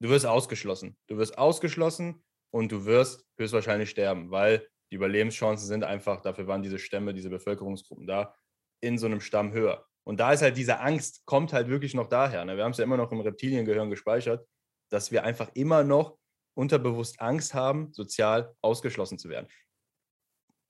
du 0.00 0.08
wirst 0.08 0.26
ausgeschlossen. 0.26 0.96
Du 1.08 1.18
wirst 1.18 1.36
ausgeschlossen 1.36 2.24
und 2.50 2.72
du 2.72 2.86
wirst 2.86 3.26
höchstwahrscheinlich 3.38 3.90
sterben, 3.90 4.30
weil 4.30 4.66
die 4.90 4.96
Überlebenschancen 4.96 5.66
sind 5.66 5.84
einfach, 5.84 6.20
dafür 6.22 6.46
waren 6.46 6.62
diese 6.62 6.78
Stämme, 6.78 7.12
diese 7.12 7.30
Bevölkerungsgruppen 7.30 8.06
da, 8.06 8.34
in 8.80 8.96
so 8.96 9.06
einem 9.06 9.20
Stamm 9.20 9.52
höher. 9.52 9.86
Und 10.04 10.20
da 10.20 10.32
ist 10.32 10.42
halt 10.42 10.56
diese 10.56 10.80
Angst, 10.80 11.24
kommt 11.24 11.52
halt 11.52 11.68
wirklich 11.68 11.94
noch 11.94 12.06
daher. 12.06 12.44
Ne? 12.44 12.56
Wir 12.56 12.64
haben 12.64 12.72
es 12.72 12.78
ja 12.78 12.84
immer 12.84 12.98
noch 12.98 13.10
im 13.10 13.20
Reptiliengehirn 13.20 13.90
gespeichert, 13.90 14.46
dass 14.94 15.10
wir 15.10 15.24
einfach 15.24 15.50
immer 15.54 15.82
noch 15.82 16.16
unterbewusst 16.56 17.20
Angst 17.20 17.52
haben, 17.52 17.92
sozial 17.92 18.54
ausgeschlossen 18.62 19.18
zu 19.18 19.28
werden. 19.28 19.48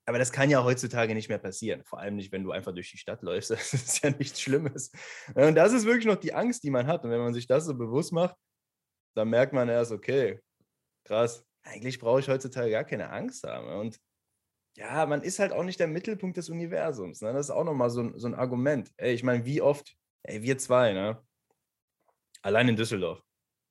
Aber 0.06 0.18
das 0.18 0.32
kann 0.32 0.50
ja 0.50 0.64
heutzutage 0.64 1.14
nicht 1.14 1.28
mehr 1.28 1.38
passieren. 1.38 1.82
Vor 1.84 1.98
allem 1.98 2.16
nicht, 2.16 2.32
wenn 2.32 2.42
du 2.42 2.52
einfach 2.52 2.72
durch 2.72 2.90
die 2.90 2.98
Stadt 2.98 3.22
läufst. 3.22 3.50
Das 3.54 3.72
ist 3.72 4.02
ja 4.02 4.10
nichts 4.10 4.40
Schlimmes. 4.40 4.90
Und 5.34 5.54
das 5.54 5.72
ist 5.72 5.84
wirklich 5.86 6.06
noch 6.06 6.16
die 6.16 6.34
Angst, 6.34 6.62
die 6.64 6.70
man 6.70 6.86
hat. 6.86 7.04
Und 7.04 7.10
wenn 7.10 7.20
man 7.20 7.34
sich 7.34 7.46
das 7.46 7.64
so 7.64 7.74
bewusst 7.74 8.12
macht, 8.12 8.36
dann 9.14 9.28
merkt 9.28 9.52
man 9.52 9.68
erst, 9.68 9.92
okay, 9.92 10.40
krass, 11.04 11.46
eigentlich 11.62 11.98
brauche 11.98 12.20
ich 12.20 12.28
heutzutage 12.28 12.70
gar 12.70 12.84
keine 12.84 13.10
Angst 13.10 13.44
haben. 13.44 13.68
Und 13.68 13.98
ja, 14.76 15.06
man 15.06 15.22
ist 15.22 15.38
halt 15.38 15.52
auch 15.52 15.62
nicht 15.62 15.80
der 15.80 15.86
Mittelpunkt 15.86 16.36
des 16.36 16.50
Universums. 16.50 17.20
Ne? 17.20 17.32
Das 17.32 17.46
ist 17.46 17.50
auch 17.50 17.64
nochmal 17.64 17.90
so, 17.90 18.02
ein, 18.02 18.18
so 18.18 18.26
ein 18.26 18.34
Argument. 18.34 18.90
Ey, 18.96 19.14
ich 19.14 19.22
meine, 19.22 19.44
wie 19.44 19.62
oft, 19.62 19.96
ey, 20.24 20.42
wir 20.42 20.58
zwei, 20.58 20.92
ne? 20.92 21.22
Allein 22.42 22.68
in 22.68 22.76
Düsseldorf. 22.76 23.22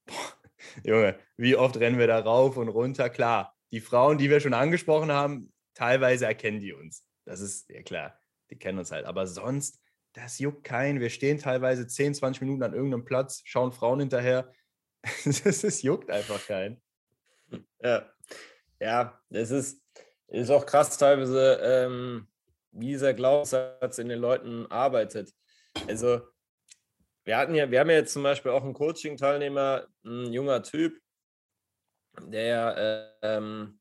Boah, 0.06 0.43
Junge, 0.84 1.18
wie 1.38 1.56
oft 1.56 1.78
rennen 1.78 1.98
wir 1.98 2.08
da 2.08 2.20
rauf 2.20 2.58
und 2.58 2.70
runter? 2.70 3.10
Klar, 3.10 3.56
die 3.72 3.80
Frauen, 3.80 4.18
die 4.18 4.30
wir 4.30 4.40
schon 4.40 4.54
angesprochen 4.54 5.12
haben, 5.12 5.52
teilweise 5.74 6.26
erkennen 6.26 6.60
die 6.60 6.74
uns. 6.74 7.06
Das 7.26 7.42
ist 7.42 7.70
ja 7.70 7.82
klar, 7.82 8.20
die 8.50 8.58
kennen 8.58 8.80
uns 8.80 8.92
halt. 8.92 9.06
Aber 9.06 9.28
sonst, 9.28 9.80
das 10.14 10.40
juckt 10.40 10.64
keinen. 10.64 11.00
Wir 11.00 11.10
stehen 11.10 11.40
teilweise 11.40 11.88
10, 11.88 12.16
20 12.16 12.42
Minuten 12.42 12.64
an 12.64 12.74
irgendeinem 12.74 13.06
Platz, 13.06 13.42
schauen 13.46 13.72
Frauen 13.72 14.00
hinterher. 14.00 14.52
das 15.26 15.64
ist, 15.64 15.84
juckt 15.84 16.10
einfach 16.10 16.46
keinen. 16.46 16.82
Ja, 17.82 18.10
ja, 18.80 19.20
es 19.30 19.52
ist, 19.52 19.82
ist 20.28 20.50
auch 20.50 20.66
krass 20.66 20.98
teilweise, 20.98 21.60
ähm, 21.64 22.28
wie 22.72 22.88
dieser 22.88 23.14
Glaubenssatz 23.14 23.98
in 23.98 24.10
den 24.10 24.20
Leuten 24.20 24.66
arbeitet. 24.68 25.32
Also, 25.88 26.22
wir 27.26 27.38
hatten 27.38 27.56
ja, 27.56 27.70
wir 27.70 27.80
haben 27.80 27.90
ja 27.90 27.98
jetzt 27.98 28.14
zum 28.14 28.24
Beispiel 28.24 28.52
auch 28.52 28.64
einen 28.64 28.74
Coaching-Teilnehmer, 28.74 29.88
ein 30.06 30.34
junger 30.34 30.64
Typ, 30.64 31.00
der 32.22 33.16
ähm, 33.22 33.80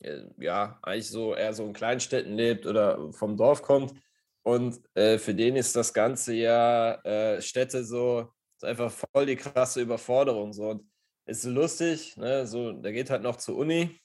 äh, 0.00 0.22
ja 0.38 0.78
eigentlich 0.82 1.08
so 1.08 1.34
eher 1.34 1.52
so 1.52 1.64
in 1.64 1.72
Kleinstädten 1.72 2.34
lebt 2.34 2.66
oder 2.66 3.12
vom 3.12 3.36
Dorf 3.36 3.62
kommt. 3.62 3.94
Und 4.42 4.80
äh, 4.94 5.18
für 5.18 5.34
den 5.34 5.56
ist 5.56 5.76
das 5.76 5.92
Ganze 5.92 6.34
ja 6.34 6.94
äh, 7.02 7.40
Städte 7.42 7.84
so 7.84 8.32
einfach 8.62 8.90
voll 8.90 9.26
die 9.26 9.36
krasse 9.36 9.80
Überforderung. 9.80 10.52
So. 10.52 10.70
Und 10.70 10.90
ist 11.26 11.44
lustig, 11.44 12.16
ne? 12.16 12.46
so, 12.46 12.72
der 12.72 12.92
geht 12.92 13.10
halt 13.10 13.22
noch 13.22 13.36
zur 13.36 13.56
Uni 13.56 14.00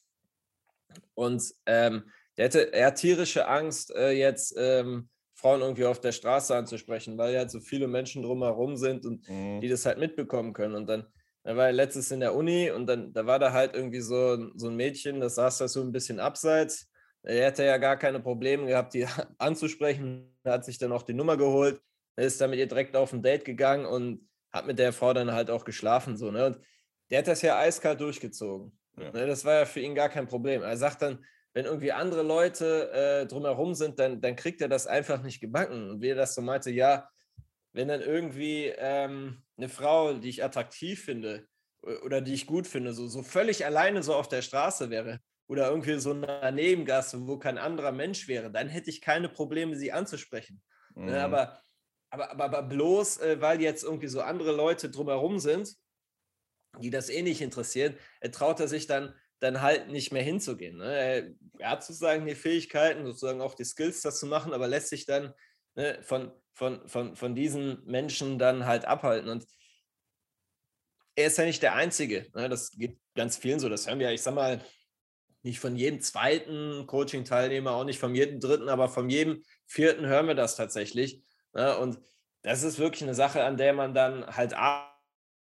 und 1.13 1.43
ähm, 1.65 2.11
der 2.37 2.45
hätte 2.45 2.59
eher 2.59 2.93
tierische 2.93 3.47
Angst, 3.47 3.95
äh, 3.95 4.11
jetzt 4.11 4.53
ähm, 4.57 5.09
Frauen 5.35 5.61
irgendwie 5.61 5.85
auf 5.85 5.99
der 5.99 6.13
Straße 6.13 6.55
anzusprechen, 6.55 7.17
weil 7.17 7.33
ja 7.33 7.39
halt 7.39 7.51
so 7.51 7.59
viele 7.59 7.87
Menschen 7.87 8.23
drumherum 8.23 8.77
sind 8.77 9.05
und 9.05 9.27
mhm. 9.29 9.61
die 9.61 9.67
das 9.67 9.85
halt 9.85 9.99
mitbekommen 9.99 10.53
können. 10.53 10.75
Und 10.75 10.87
dann, 10.87 11.05
er 11.43 11.57
war 11.57 11.71
letztes 11.71 12.09
in 12.11 12.21
der 12.21 12.33
Uni 12.33 12.71
und 12.71 12.87
dann, 12.87 13.13
da 13.13 13.25
war 13.25 13.37
da 13.37 13.51
halt 13.51 13.75
irgendwie 13.75 13.99
so, 13.99 14.49
so 14.55 14.69
ein 14.69 14.75
Mädchen, 14.75 15.19
das 15.19 15.35
saß 15.35 15.59
da 15.59 15.67
so 15.67 15.81
ein 15.81 15.91
bisschen 15.91 16.19
abseits. 16.19 16.89
Er 17.23 17.45
hätte 17.45 17.65
ja 17.65 17.77
gar 17.77 17.97
keine 17.97 18.19
Probleme 18.19 18.65
gehabt, 18.65 18.93
die 18.93 19.05
anzusprechen. 19.37 20.35
Er 20.43 20.53
hat 20.53 20.65
sich 20.65 20.77
dann 20.77 20.91
auch 20.91 21.03
die 21.03 21.13
Nummer 21.13 21.37
geholt, 21.37 21.81
er 22.15 22.25
ist 22.25 22.39
dann 22.39 22.49
mit 22.49 22.59
ihr 22.59 22.67
direkt 22.67 22.95
auf 22.95 23.13
ein 23.13 23.21
Date 23.21 23.45
gegangen 23.45 23.85
und 23.85 24.27
hat 24.51 24.67
mit 24.67 24.79
der 24.79 24.93
Frau 24.93 25.13
dann 25.13 25.33
halt 25.33 25.49
auch 25.49 25.65
geschlafen. 25.65 26.15
So, 26.15 26.31
ne? 26.31 26.45
Und 26.45 26.59
der 27.11 27.19
hat 27.19 27.27
das 27.27 27.41
ja 27.41 27.57
eiskalt 27.57 27.99
durchgezogen. 27.99 28.77
Ja. 28.97 29.11
Ne, 29.11 29.27
das 29.27 29.43
war 29.43 29.53
ja 29.55 29.65
für 29.65 29.81
ihn 29.81 29.95
gar 29.95 30.09
kein 30.09 30.27
Problem. 30.27 30.61
Er 30.61 30.77
sagt 30.77 31.01
dann, 31.01 31.25
wenn 31.55 31.65
irgendwie 31.65 31.93
andere 31.93 32.21
Leute 32.21 32.91
äh, 32.91 33.25
drumherum 33.27 33.75
sind, 33.75 33.97
dann, 33.97 34.19
dann 34.19 34.35
kriegt 34.35 34.61
er 34.61 34.67
das 34.67 34.87
einfach 34.87 35.23
nicht 35.23 35.39
gebacken. 35.39 35.89
Und 35.89 36.01
wie 36.01 36.09
er 36.09 36.15
das 36.15 36.35
so 36.35 36.41
meinte, 36.41 36.69
ja, 36.69 37.09
wenn 37.71 37.87
dann 37.87 38.01
irgendwie 38.01 38.73
ähm, 38.77 39.41
eine 39.57 39.69
Frau, 39.69 40.13
die 40.15 40.29
ich 40.29 40.43
attraktiv 40.43 41.05
finde 41.05 41.47
oder 42.03 42.19
die 42.19 42.33
ich 42.33 42.45
gut 42.45 42.67
finde, 42.67 42.91
so, 42.91 43.07
so 43.07 43.23
völlig 43.23 43.65
alleine 43.65 44.03
so 44.03 44.15
auf 44.15 44.27
der 44.27 44.41
Straße 44.41 44.89
wäre 44.89 45.21
oder 45.47 45.69
irgendwie 45.69 45.97
so 45.97 46.11
eine 46.11 46.51
Nebengasse, 46.51 47.25
wo 47.25 47.37
kein 47.37 47.57
anderer 47.57 47.93
Mensch 47.93 48.27
wäre, 48.27 48.51
dann 48.51 48.67
hätte 48.67 48.89
ich 48.89 48.99
keine 48.99 49.29
Probleme, 49.29 49.77
sie 49.77 49.93
anzusprechen. 49.93 50.61
Ne, 50.93 51.03
mhm. 51.03 51.11
Ne, 51.11 51.23
aber, 51.23 51.61
aber, 52.09 52.31
aber, 52.31 52.43
aber 52.43 52.63
bloß, 52.63 53.19
äh, 53.19 53.39
weil 53.39 53.61
jetzt 53.61 53.83
irgendwie 53.83 54.07
so 54.07 54.19
andere 54.19 54.51
Leute 54.51 54.89
drumherum 54.89 55.39
sind, 55.39 55.73
die 56.81 56.89
das 56.89 57.09
eh 57.09 57.21
nicht 57.21 57.39
interessieren, 57.39 57.95
traut 58.33 58.59
er 58.59 58.67
sich 58.67 58.87
dann, 58.87 59.13
dann 59.39 59.61
halt 59.61 59.89
nicht 59.89 60.11
mehr 60.11 60.23
hinzugehen. 60.23 60.77
Ne? 60.77 61.35
Er 61.59 61.69
hat 61.69 61.83
sozusagen 61.83 62.25
die 62.25 62.35
Fähigkeiten, 62.35 63.05
sozusagen 63.05 63.41
auch 63.41 63.53
die 63.53 63.65
Skills, 63.65 64.01
das 64.01 64.19
zu 64.19 64.25
machen, 64.25 64.53
aber 64.53 64.67
lässt 64.67 64.89
sich 64.89 65.05
dann 65.05 65.33
ne, 65.75 65.99
von, 66.01 66.31
von, 66.53 66.87
von, 66.87 67.15
von 67.15 67.35
diesen 67.35 67.83
Menschen 67.85 68.39
dann 68.39 68.65
halt 68.65 68.85
abhalten. 68.85 69.29
Und 69.29 69.45
er 71.15 71.27
ist 71.27 71.37
ja 71.37 71.45
nicht 71.45 71.63
der 71.63 71.75
Einzige. 71.75 72.27
Ne? 72.33 72.49
Das 72.49 72.71
geht 72.71 72.97
ganz 73.15 73.37
vielen 73.37 73.59
so. 73.59 73.69
Das 73.69 73.87
hören 73.87 73.99
wir, 73.99 74.11
ich 74.11 74.21
sag 74.21 74.35
mal, 74.35 74.63
nicht 75.43 75.59
von 75.59 75.75
jedem 75.75 76.01
zweiten 76.01 76.87
Coaching-Teilnehmer, 76.87 77.71
auch 77.71 77.83
nicht 77.83 77.99
von 77.99 78.15
jedem 78.15 78.39
dritten, 78.39 78.67
aber 78.67 78.89
von 78.89 79.09
jedem 79.09 79.43
vierten 79.67 80.07
hören 80.07 80.27
wir 80.27 80.35
das 80.35 80.55
tatsächlich. 80.55 81.21
Ne? 81.53 81.77
Und 81.77 81.99
das 82.41 82.63
ist 82.63 82.79
wirklich 82.79 83.03
eine 83.03 83.15
Sache, 83.15 83.43
an 83.43 83.57
der 83.57 83.73
man 83.73 83.93
dann 83.93 84.25
halt 84.25 84.53
arbeitet 84.53 84.95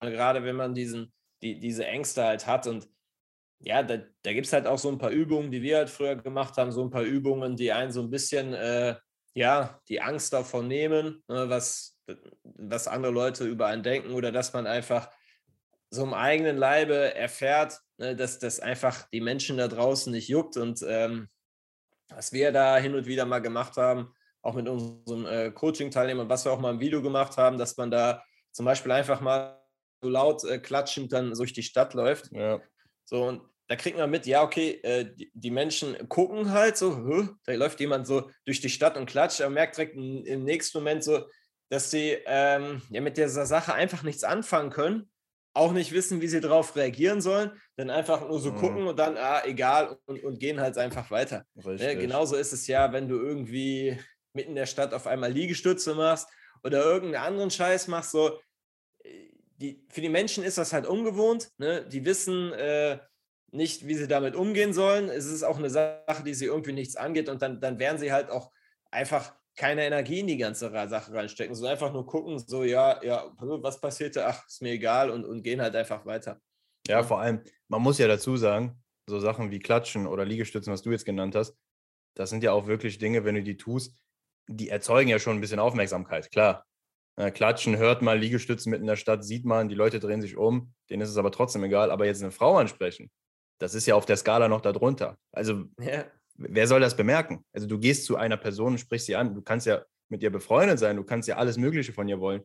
gerade 0.01 0.43
wenn 0.43 0.55
man 0.55 0.73
diesen, 0.73 1.13
die, 1.41 1.59
diese 1.59 1.85
Ängste 1.85 2.23
halt 2.23 2.47
hat. 2.47 2.67
Und 2.67 2.87
ja, 3.59 3.83
da, 3.83 3.97
da 4.21 4.33
gibt 4.33 4.47
es 4.47 4.53
halt 4.53 4.67
auch 4.67 4.77
so 4.77 4.89
ein 4.89 4.97
paar 4.97 5.09
Übungen, 5.09 5.51
die 5.51 5.61
wir 5.61 5.77
halt 5.77 5.89
früher 5.89 6.15
gemacht 6.15 6.57
haben, 6.57 6.71
so 6.71 6.83
ein 6.83 6.91
paar 6.91 7.03
Übungen, 7.03 7.55
die 7.55 7.71
einen 7.71 7.91
so 7.91 8.01
ein 8.01 8.09
bisschen, 8.09 8.53
äh, 8.53 8.95
ja, 9.33 9.79
die 9.87 10.01
Angst 10.01 10.33
davon 10.33 10.67
nehmen, 10.67 11.23
ne, 11.27 11.49
was, 11.49 11.97
was 12.43 12.87
andere 12.87 13.11
Leute 13.11 13.45
über 13.45 13.67
einen 13.67 13.83
denken 13.83 14.11
oder 14.11 14.31
dass 14.31 14.53
man 14.53 14.67
einfach 14.67 15.09
so 15.89 16.03
im 16.03 16.13
eigenen 16.13 16.57
Leibe 16.57 17.15
erfährt, 17.15 17.79
ne, 17.97 18.15
dass 18.15 18.39
das 18.39 18.59
einfach 18.59 19.07
die 19.09 19.21
Menschen 19.21 19.57
da 19.57 19.67
draußen 19.67 20.11
nicht 20.11 20.27
juckt. 20.27 20.57
Und 20.57 20.83
ähm, 20.87 21.29
was 22.09 22.31
wir 22.31 22.51
da 22.51 22.77
hin 22.77 22.95
und 22.95 23.05
wieder 23.05 23.25
mal 23.25 23.39
gemacht 23.39 23.77
haben, 23.77 24.13
auch 24.41 24.53
mit 24.53 24.67
unseren 24.67 25.25
äh, 25.25 25.51
Coaching-Teilnehmern, 25.51 26.29
was 26.29 26.45
wir 26.45 26.51
auch 26.51 26.59
mal 26.59 26.73
im 26.73 26.79
Video 26.79 27.01
gemacht 27.01 27.37
haben, 27.37 27.57
dass 27.57 27.75
man 27.77 27.91
da 27.91 28.23
zum 28.51 28.65
Beispiel 28.65 28.91
einfach 28.91 29.19
mal 29.19 29.61
so 30.01 30.09
laut 30.09 30.43
äh, 30.43 30.59
klatschend 30.59 31.11
dann 31.11 31.33
durch 31.33 31.53
die 31.53 31.63
Stadt 31.63 31.93
läuft. 31.93 32.31
Ja. 32.31 32.61
So, 33.07 33.23
und 33.23 33.41
da 33.67 33.75
kriegt 33.75 33.97
man 33.97 34.09
mit, 34.09 34.25
ja, 34.25 34.43
okay, 34.43 34.79
äh, 34.83 35.05
die, 35.15 35.31
die, 35.33 35.51
Menschen 35.51 36.09
gucken 36.09 36.51
halt 36.51 36.77
so, 36.77 37.27
da 37.45 37.53
läuft 37.53 37.79
jemand 37.79 38.05
so 38.05 38.29
durch 38.45 38.59
die 38.59 38.69
Stadt 38.69 38.97
und 38.97 39.05
klatscht, 39.07 39.41
aber 39.41 39.49
merkt 39.49 39.77
direkt 39.77 39.95
im, 39.95 40.25
im 40.25 40.43
nächsten 40.43 40.77
Moment 40.77 41.03
so, 41.03 41.25
dass 41.69 41.89
sie 41.91 42.17
ähm, 42.25 42.81
ja 42.89 43.01
mit 43.01 43.17
dieser 43.17 43.45
Sache 43.45 43.73
einfach 43.73 44.03
nichts 44.03 44.23
anfangen 44.23 44.71
können, 44.71 45.09
auch 45.53 45.71
nicht 45.71 45.91
wissen, 45.91 46.21
wie 46.21 46.27
sie 46.27 46.41
darauf 46.41 46.75
reagieren 46.75 47.21
sollen, 47.21 47.51
dann 47.77 47.89
einfach 47.89 48.27
nur 48.27 48.39
so 48.39 48.51
mhm. 48.51 48.57
gucken 48.57 48.87
und 48.87 48.99
dann, 48.99 49.17
ah, 49.17 49.41
egal, 49.45 49.97
und, 50.05 50.23
und 50.23 50.39
gehen 50.39 50.59
halt 50.59 50.77
einfach 50.77 51.09
weiter. 51.11 51.45
Ja, 51.55 51.93
genauso 51.93 52.35
ist 52.35 52.53
es 52.53 52.67
ja, 52.67 52.91
wenn 52.93 53.07
du 53.07 53.15
irgendwie 53.15 53.97
mitten 54.33 54.51
in 54.51 54.55
der 54.55 54.65
Stadt 54.65 54.93
auf 54.93 55.07
einmal 55.07 55.31
Liegestütze 55.31 55.95
machst 55.95 56.29
oder 56.63 56.83
irgendeinen 56.83 57.25
anderen 57.25 57.51
Scheiß 57.51 57.87
machst, 57.87 58.11
so, 58.11 58.39
die, 59.57 59.83
für 59.89 60.01
die 60.01 60.09
Menschen 60.09 60.43
ist 60.43 60.57
das 60.57 60.73
halt 60.73 60.85
ungewohnt, 60.85 61.51
ne? 61.57 61.85
die 61.85 62.05
wissen, 62.05 62.53
äh, 62.53 62.99
nicht, 63.51 63.87
wie 63.87 63.95
sie 63.95 64.07
damit 64.07 64.35
umgehen 64.35 64.73
sollen. 64.73 65.09
Es 65.09 65.25
ist 65.25 65.43
auch 65.43 65.57
eine 65.57 65.69
Sache, 65.69 66.23
die 66.25 66.33
sie 66.33 66.45
irgendwie 66.45 66.73
nichts 66.73 66.95
angeht 66.95 67.29
und 67.29 67.41
dann, 67.41 67.59
dann 67.59 67.79
werden 67.79 67.97
sie 67.97 68.11
halt 68.11 68.29
auch 68.29 68.51
einfach 68.91 69.33
keine 69.55 69.85
Energie 69.85 70.19
in 70.19 70.27
die 70.27 70.37
ganze 70.37 70.69
Sache 70.69 71.13
reinstecken, 71.13 71.55
sondern 71.55 71.73
einfach 71.73 71.91
nur 71.91 72.05
gucken, 72.05 72.37
so, 72.37 72.63
ja, 72.63 73.03
ja, 73.03 73.31
was 73.37 73.81
passierte, 73.81 74.25
ach, 74.25 74.45
ist 74.45 74.61
mir 74.61 74.73
egal 74.73 75.09
und, 75.09 75.25
und 75.25 75.41
gehen 75.41 75.61
halt 75.61 75.75
einfach 75.75 76.05
weiter. 76.05 76.39
Ja, 76.87 77.03
vor 77.03 77.19
allem, 77.19 77.41
man 77.67 77.81
muss 77.81 77.97
ja 77.97 78.07
dazu 78.07 78.37
sagen, 78.37 78.81
so 79.07 79.19
Sachen 79.19 79.49
wie 79.49 79.59
Klatschen 79.59 80.05
oder 80.05 80.25
Liegestützen, 80.25 80.71
was 80.71 80.83
du 80.83 80.91
jetzt 80.91 81.05
genannt 81.05 81.35
hast, 81.35 81.57
das 82.13 82.29
sind 82.29 82.43
ja 82.43 82.51
auch 82.51 82.67
wirklich 82.67 82.99
Dinge, 82.99 83.25
wenn 83.25 83.35
du 83.35 83.43
die 83.43 83.57
tust, 83.57 83.97
die 84.47 84.69
erzeugen 84.69 85.09
ja 85.09 85.19
schon 85.19 85.37
ein 85.37 85.41
bisschen 85.41 85.59
Aufmerksamkeit, 85.59 86.31
klar. 86.31 86.65
Klatschen 87.17 87.77
hört 87.77 88.03
mal, 88.03 88.19
Liegestützen 88.19 88.69
mitten 88.69 88.83
in 88.83 88.87
der 88.87 88.95
Stadt 88.95 89.25
sieht 89.25 89.43
man, 89.43 89.69
die 89.69 89.75
Leute 89.75 89.99
drehen 89.99 90.21
sich 90.21 90.37
um, 90.37 90.73
denen 90.89 91.01
ist 91.01 91.09
es 91.09 91.17
aber 91.17 91.31
trotzdem 91.31 91.63
egal. 91.63 91.89
Aber 91.89 92.05
jetzt 92.05 92.21
eine 92.21 92.31
Frau 92.31 92.57
ansprechen, 92.57 93.09
das 93.59 93.73
ist 93.73 93.87
ja 93.87 93.95
auf 93.95 94.05
der 94.05 94.17
Skala 94.17 94.47
noch 94.47 94.61
darunter. 94.61 95.17
Also, 95.31 95.65
ja. 95.79 96.05
wer 96.35 96.67
soll 96.67 96.79
das 96.79 96.95
bemerken? 96.95 97.43
Also, 97.53 97.65
du 97.65 97.79
gehst 97.79 98.05
zu 98.05 98.17
einer 98.17 98.37
Person 98.37 98.73
und 98.73 98.77
sprichst 98.77 99.07
sie 99.07 99.15
an. 99.15 99.33
Du 99.33 99.41
kannst 99.41 99.65
ja 99.65 99.83
mit 100.09 100.21
ihr 100.21 100.29
befreundet 100.29 100.77
sein, 100.77 100.95
du 100.95 101.03
kannst 101.03 101.27
ja 101.27 101.37
alles 101.37 101.57
Mögliche 101.57 101.91
von 101.91 102.07
ihr 102.07 102.19
wollen. 102.19 102.43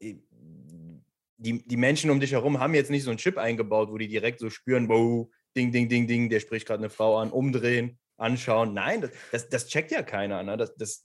Die, 0.00 1.66
die 1.66 1.76
Menschen 1.76 2.10
um 2.10 2.20
dich 2.20 2.32
herum 2.32 2.60
haben 2.60 2.74
jetzt 2.74 2.90
nicht 2.90 3.02
so 3.02 3.10
einen 3.10 3.18
Chip 3.18 3.38
eingebaut, 3.38 3.90
wo 3.90 3.98
die 3.98 4.06
direkt 4.06 4.38
so 4.38 4.48
spüren, 4.50 4.88
wow, 4.88 5.28
ding, 5.56 5.72
ding, 5.72 5.88
ding, 5.88 6.06
ding, 6.06 6.28
der 6.28 6.40
spricht 6.40 6.66
gerade 6.66 6.80
eine 6.80 6.90
Frau 6.90 7.18
an, 7.18 7.30
umdrehen, 7.30 7.98
anschauen. 8.16 8.74
Nein, 8.74 9.00
das, 9.00 9.10
das, 9.32 9.48
das 9.48 9.66
checkt 9.68 9.90
ja 9.90 10.02
keiner. 10.02 10.42
Ne? 10.42 10.56
Das, 10.56 10.74
das, 10.76 11.04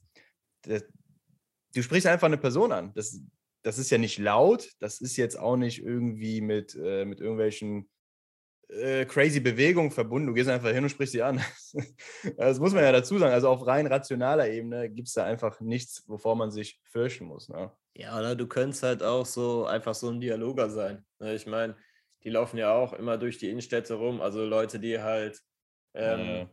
das, 0.62 0.84
du 1.74 1.82
sprichst 1.82 2.06
einfach 2.06 2.26
eine 2.26 2.38
Person 2.38 2.72
an. 2.72 2.92
Das, 2.94 3.20
das 3.62 3.78
ist 3.78 3.90
ja 3.90 3.98
nicht 3.98 4.18
laut, 4.18 4.70
das 4.80 5.00
ist 5.00 5.16
jetzt 5.16 5.38
auch 5.38 5.56
nicht 5.56 5.82
irgendwie 5.82 6.40
mit, 6.40 6.74
äh, 6.74 7.04
mit 7.04 7.20
irgendwelchen 7.20 7.88
äh, 8.68 9.06
crazy 9.06 9.40
Bewegung 9.40 9.90
verbunden. 9.90 10.28
Du 10.28 10.34
gehst 10.34 10.48
einfach 10.48 10.70
hin 10.70 10.84
und 10.84 10.90
sprichst 10.90 11.12
sie 11.12 11.22
an. 11.22 11.40
das 12.36 12.60
muss 12.60 12.72
man 12.72 12.84
ja 12.84 12.92
dazu 12.92 13.18
sagen. 13.18 13.32
Also 13.32 13.48
auf 13.48 13.66
rein 13.66 13.86
rationaler 13.86 14.48
Ebene 14.48 14.90
gibt 14.90 15.08
es 15.08 15.14
da 15.14 15.24
einfach 15.24 15.60
nichts, 15.60 16.04
wovor 16.06 16.36
man 16.36 16.50
sich 16.50 16.80
fürchten 16.84 17.24
muss. 17.24 17.48
Ne? 17.48 17.72
Ja, 17.94 18.18
oder 18.18 18.36
du 18.36 18.46
könntest 18.46 18.82
halt 18.82 19.02
auch 19.02 19.26
so 19.26 19.64
einfach 19.64 19.94
so 19.94 20.10
ein 20.10 20.20
Dialoger 20.20 20.70
sein. 20.70 21.04
Ne? 21.18 21.34
Ich 21.34 21.46
meine, 21.46 21.76
die 22.24 22.30
laufen 22.30 22.58
ja 22.58 22.74
auch 22.74 22.92
immer 22.92 23.16
durch 23.16 23.38
die 23.38 23.48
Innenstädte 23.48 23.94
rum. 23.94 24.20
Also 24.20 24.44
Leute, 24.44 24.78
die 24.78 25.00
halt 25.00 25.40
ähm, 25.94 26.20
ja. 26.20 26.50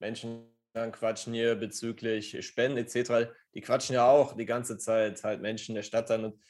Menschen 0.00 0.51
dann 0.72 0.92
quatschen 0.92 1.34
hier 1.34 1.54
bezüglich 1.54 2.44
Spenden 2.46 2.78
etc. 2.78 3.30
Die 3.54 3.60
quatschen 3.60 3.94
ja 3.94 4.08
auch 4.08 4.36
die 4.36 4.46
ganze 4.46 4.78
Zeit 4.78 5.22
halt 5.22 5.40
Menschen 5.40 5.74
der 5.74 5.82
Stadt 5.82 6.10
dann. 6.10 6.24
Und 6.26 6.40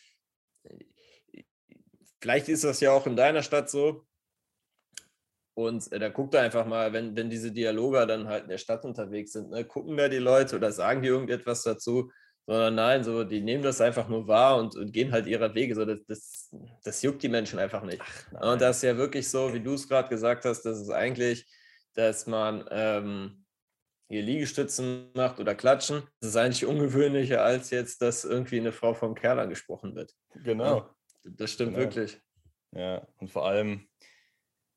äh, 0.64 1.44
vielleicht 2.20 2.48
ist 2.48 2.64
das 2.64 2.80
ja 2.80 2.92
auch 2.92 3.06
in 3.06 3.16
deiner 3.16 3.42
Stadt 3.42 3.70
so, 3.70 4.06
und 5.54 5.92
äh, 5.92 5.98
da 5.98 6.08
guckt 6.08 6.34
er 6.34 6.42
einfach 6.42 6.66
mal, 6.66 6.92
wenn, 6.92 7.14
wenn 7.16 7.28
diese 7.28 7.52
Dialoger 7.52 8.06
dann 8.06 8.26
halt 8.26 8.44
in 8.44 8.50
der 8.50 8.58
Stadt 8.58 8.84
unterwegs 8.84 9.32
sind, 9.32 9.50
ne, 9.50 9.64
gucken 9.64 9.96
da 9.96 10.08
die 10.08 10.18
Leute 10.18 10.56
oder 10.56 10.72
sagen 10.72 11.02
die 11.02 11.08
irgendetwas 11.08 11.62
dazu, 11.62 12.10
sondern 12.46 12.74
nein, 12.74 13.04
so, 13.04 13.22
die 13.22 13.40
nehmen 13.40 13.62
das 13.62 13.80
einfach 13.80 14.08
nur 14.08 14.26
wahr 14.26 14.56
und, 14.56 14.74
und 14.76 14.92
gehen 14.92 15.12
halt 15.12 15.26
ihrer 15.26 15.54
Wege. 15.54 15.74
So, 15.74 15.84
das, 15.84 16.00
das, 16.06 16.50
das 16.82 17.02
juckt 17.02 17.22
die 17.22 17.28
Menschen 17.28 17.58
einfach 17.58 17.82
nicht. 17.82 18.00
Ach, 18.00 18.52
und 18.52 18.60
das 18.60 18.78
ist 18.78 18.82
ja 18.82 18.96
wirklich 18.96 19.28
so, 19.28 19.52
wie 19.52 19.60
du 19.60 19.74
es 19.74 19.88
gerade 19.88 20.08
gesagt 20.08 20.44
hast, 20.44 20.62
das 20.62 20.80
ist 20.80 20.90
eigentlich, 20.90 21.46
dass 21.94 22.26
man 22.26 22.64
ähm, 22.70 23.41
hier 24.12 24.22
Liegestützen 24.22 25.10
macht 25.14 25.40
oder 25.40 25.54
Klatschen. 25.54 26.02
Das 26.20 26.30
ist 26.30 26.36
eigentlich 26.36 26.66
ungewöhnlicher, 26.66 27.42
als 27.42 27.70
jetzt, 27.70 28.02
dass 28.02 28.26
irgendwie 28.26 28.60
eine 28.60 28.70
Frau 28.70 28.92
vom 28.92 29.14
Kerl 29.14 29.40
angesprochen 29.40 29.94
wird. 29.94 30.14
Genau. 30.34 30.76
Ja, 30.76 30.94
das 31.24 31.52
stimmt 31.52 31.74
genau. 31.74 31.84
wirklich. 31.84 32.20
Ja, 32.76 33.06
und 33.16 33.30
vor 33.30 33.46
allem, 33.46 33.88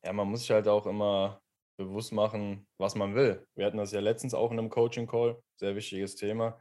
ja, 0.02 0.14
man 0.14 0.26
muss 0.28 0.40
sich 0.40 0.50
halt 0.52 0.66
auch 0.68 0.86
immer 0.86 1.42
bewusst 1.78 2.12
machen, 2.12 2.66
was 2.78 2.94
man 2.94 3.14
will. 3.14 3.46
Wir 3.54 3.66
hatten 3.66 3.76
das 3.76 3.92
ja 3.92 4.00
letztens 4.00 4.32
auch 4.32 4.50
in 4.50 4.58
einem 4.58 4.70
Coaching-Call, 4.70 5.38
sehr 5.56 5.76
wichtiges 5.76 6.16
Thema. 6.16 6.58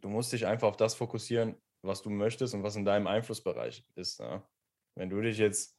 Du 0.00 0.08
musst 0.08 0.32
dich 0.32 0.46
einfach 0.46 0.68
auf 0.68 0.76
das 0.76 0.94
fokussieren, 0.94 1.60
was 1.84 2.02
du 2.02 2.10
möchtest 2.10 2.54
und 2.54 2.62
was 2.62 2.76
in 2.76 2.84
deinem 2.84 3.08
Einflussbereich 3.08 3.84
ist. 3.96 4.20
Ja? 4.20 4.48
Wenn 4.94 5.10
du 5.10 5.20
dich 5.20 5.38
jetzt, 5.38 5.76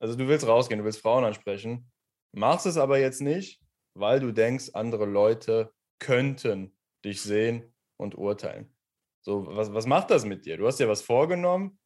also 0.00 0.16
du 0.16 0.26
willst 0.26 0.48
rausgehen, 0.48 0.80
du 0.80 0.84
willst 0.84 1.00
Frauen 1.00 1.22
ansprechen, 1.22 1.92
machst 2.32 2.66
es 2.66 2.76
aber 2.76 2.98
jetzt 2.98 3.20
nicht, 3.20 3.62
weil 3.94 4.20
du 4.20 4.32
denkst, 4.32 4.70
andere 4.74 5.06
Leute 5.06 5.72
könnten 5.98 6.76
dich 7.04 7.20
sehen 7.22 7.74
und 7.96 8.16
urteilen. 8.16 8.74
So, 9.22 9.46
was, 9.46 9.72
was 9.72 9.86
macht 9.86 10.10
das 10.10 10.24
mit 10.24 10.46
dir? 10.46 10.56
Du 10.56 10.66
hast 10.66 10.80
dir 10.80 10.88
was 10.88 11.02
vorgenommen, 11.02 11.78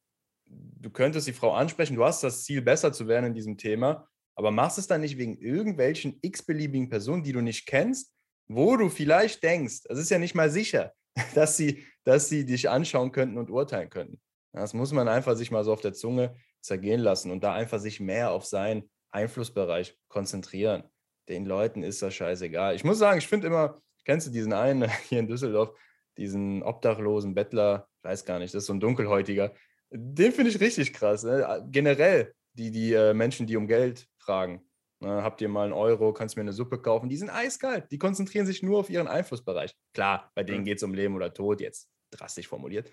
du 0.47 0.91
könntest 0.91 1.27
die 1.27 1.33
Frau 1.33 1.53
ansprechen, 1.53 1.97
du 1.97 2.05
hast 2.05 2.23
das 2.23 2.45
Ziel, 2.45 2.63
besser 2.63 2.93
zu 2.93 3.09
werden 3.09 3.27
in 3.27 3.35
diesem 3.35 3.57
Thema, 3.57 4.09
aber 4.37 4.51
machst 4.51 4.79
es 4.79 4.87
dann 4.87 5.01
nicht 5.01 5.19
wegen 5.19 5.37
irgendwelchen 5.39 6.19
x-beliebigen 6.23 6.89
Personen, 6.89 7.23
die 7.23 7.33
du 7.33 7.41
nicht 7.41 7.67
kennst, 7.67 8.13
wo 8.49 8.77
du 8.77 8.89
vielleicht 8.89 9.43
denkst, 9.43 9.81
es 9.89 9.99
ist 9.99 10.11
ja 10.11 10.19
nicht 10.19 10.35
mal 10.35 10.51
sicher, 10.51 10.93
dass 11.35 11.57
sie, 11.57 11.85
dass 12.05 12.29
sie 12.29 12.45
dich 12.45 12.69
anschauen 12.69 13.13
könnten 13.13 13.39
und 13.39 13.51
urteilen 13.51 13.91
könnten. 13.91 14.21
Das 14.53 14.75
muss 14.75 14.93
man 14.93 15.09
einfach 15.09 15.37
sich 15.37 15.51
mal 15.51 15.65
so 15.65 15.73
auf 15.73 15.81
der 15.81 15.95
Zunge 15.95 16.37
zergehen 16.61 17.01
lassen 17.01 17.31
und 17.31 17.43
da 17.43 17.53
einfach 17.55 17.81
sich 17.81 17.99
mehr 17.99 18.31
auf 18.31 18.45
seinen 18.45 18.89
Einflussbereich 19.11 19.99
konzentrieren. 20.09 20.85
Den 21.29 21.47
Leuten 21.47 21.83
ist 21.83 22.03
das 22.03 22.15
scheißegal. 22.15 22.75
Ich 22.75 22.85
muss 22.85 22.99
sagen, 22.99 23.19
ich 23.19 23.29
finde 23.29 23.47
immer, 23.47 23.81
kennst 24.05 24.27
du 24.27 24.31
diesen 24.31 24.53
einen 24.53 24.91
hier 25.09 25.21
in 25.21 25.29
Düsseldorf, 25.29 25.77
diesen 26.17 26.63
obdachlosen 26.63 27.35
Bettler, 27.35 27.89
weiß 28.03 28.25
gar 28.25 28.39
nicht, 28.39 28.55
das 28.55 28.65
ist 28.65 28.67
so 28.67 28.75
ein 28.75 28.81
dunkelhäutiger, 28.81 29.53
den 29.91 30.33
finde 30.33 30.51
ich 30.51 30.61
richtig 30.61 30.93
krass. 30.93 31.23
Ne? 31.25 31.67
Generell 31.71 32.35
die, 32.55 32.71
die 32.71 32.93
äh, 32.93 33.15
Menschen, 33.15 33.47
die 33.47 33.57
um 33.57 33.67
Geld 33.67 34.09
fragen. 34.19 34.61
Ne? 35.01 35.23
Habt 35.23 35.41
ihr 35.41 35.49
mal 35.49 35.65
einen 35.65 35.73
Euro, 35.73 36.13
kannst 36.13 36.35
du 36.35 36.41
mir 36.41 36.45
eine 36.45 36.53
Suppe 36.53 36.81
kaufen? 36.81 37.09
Die 37.09 37.17
sind 37.17 37.31
eiskalt. 37.31 37.91
Die 37.91 37.99
konzentrieren 37.99 38.47
sich 38.47 38.63
nur 38.63 38.79
auf 38.79 38.91
ihren 38.91 39.09
Einflussbereich. 39.09 39.75
Klar, 39.93 40.31
bei 40.35 40.43
denen 40.43 40.65
geht 40.65 40.79
es 40.79 40.83
um 40.83 40.95
Leben 40.95 41.15
oder 41.15 41.33
Tod, 41.33 41.61
jetzt 41.61 41.89
drastisch 42.11 42.49
formuliert. 42.49 42.91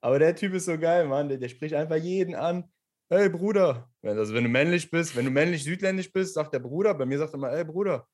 Aber 0.00 0.18
der 0.18 0.34
Typ 0.34 0.54
ist 0.54 0.64
so 0.64 0.78
geil, 0.78 1.06
Mann. 1.06 1.28
Der, 1.28 1.38
der 1.38 1.48
spricht 1.48 1.74
einfach 1.74 1.96
jeden 1.96 2.34
an. 2.34 2.70
Hey 3.12 3.28
Bruder, 3.28 3.90
also 4.02 4.32
wenn 4.32 4.44
du 4.44 4.48
männlich 4.48 4.90
bist, 4.90 5.14
wenn 5.14 5.26
du 5.26 5.30
männlich 5.30 5.62
südländisch 5.64 6.10
bist, 6.10 6.32
sagt 6.32 6.54
der 6.54 6.60
Bruder, 6.60 6.94
bei 6.94 7.04
mir 7.04 7.18
sagt 7.18 7.34
er 7.34 7.38
mal, 7.38 7.54
hey 7.54 7.62
Bruder, 7.62 8.08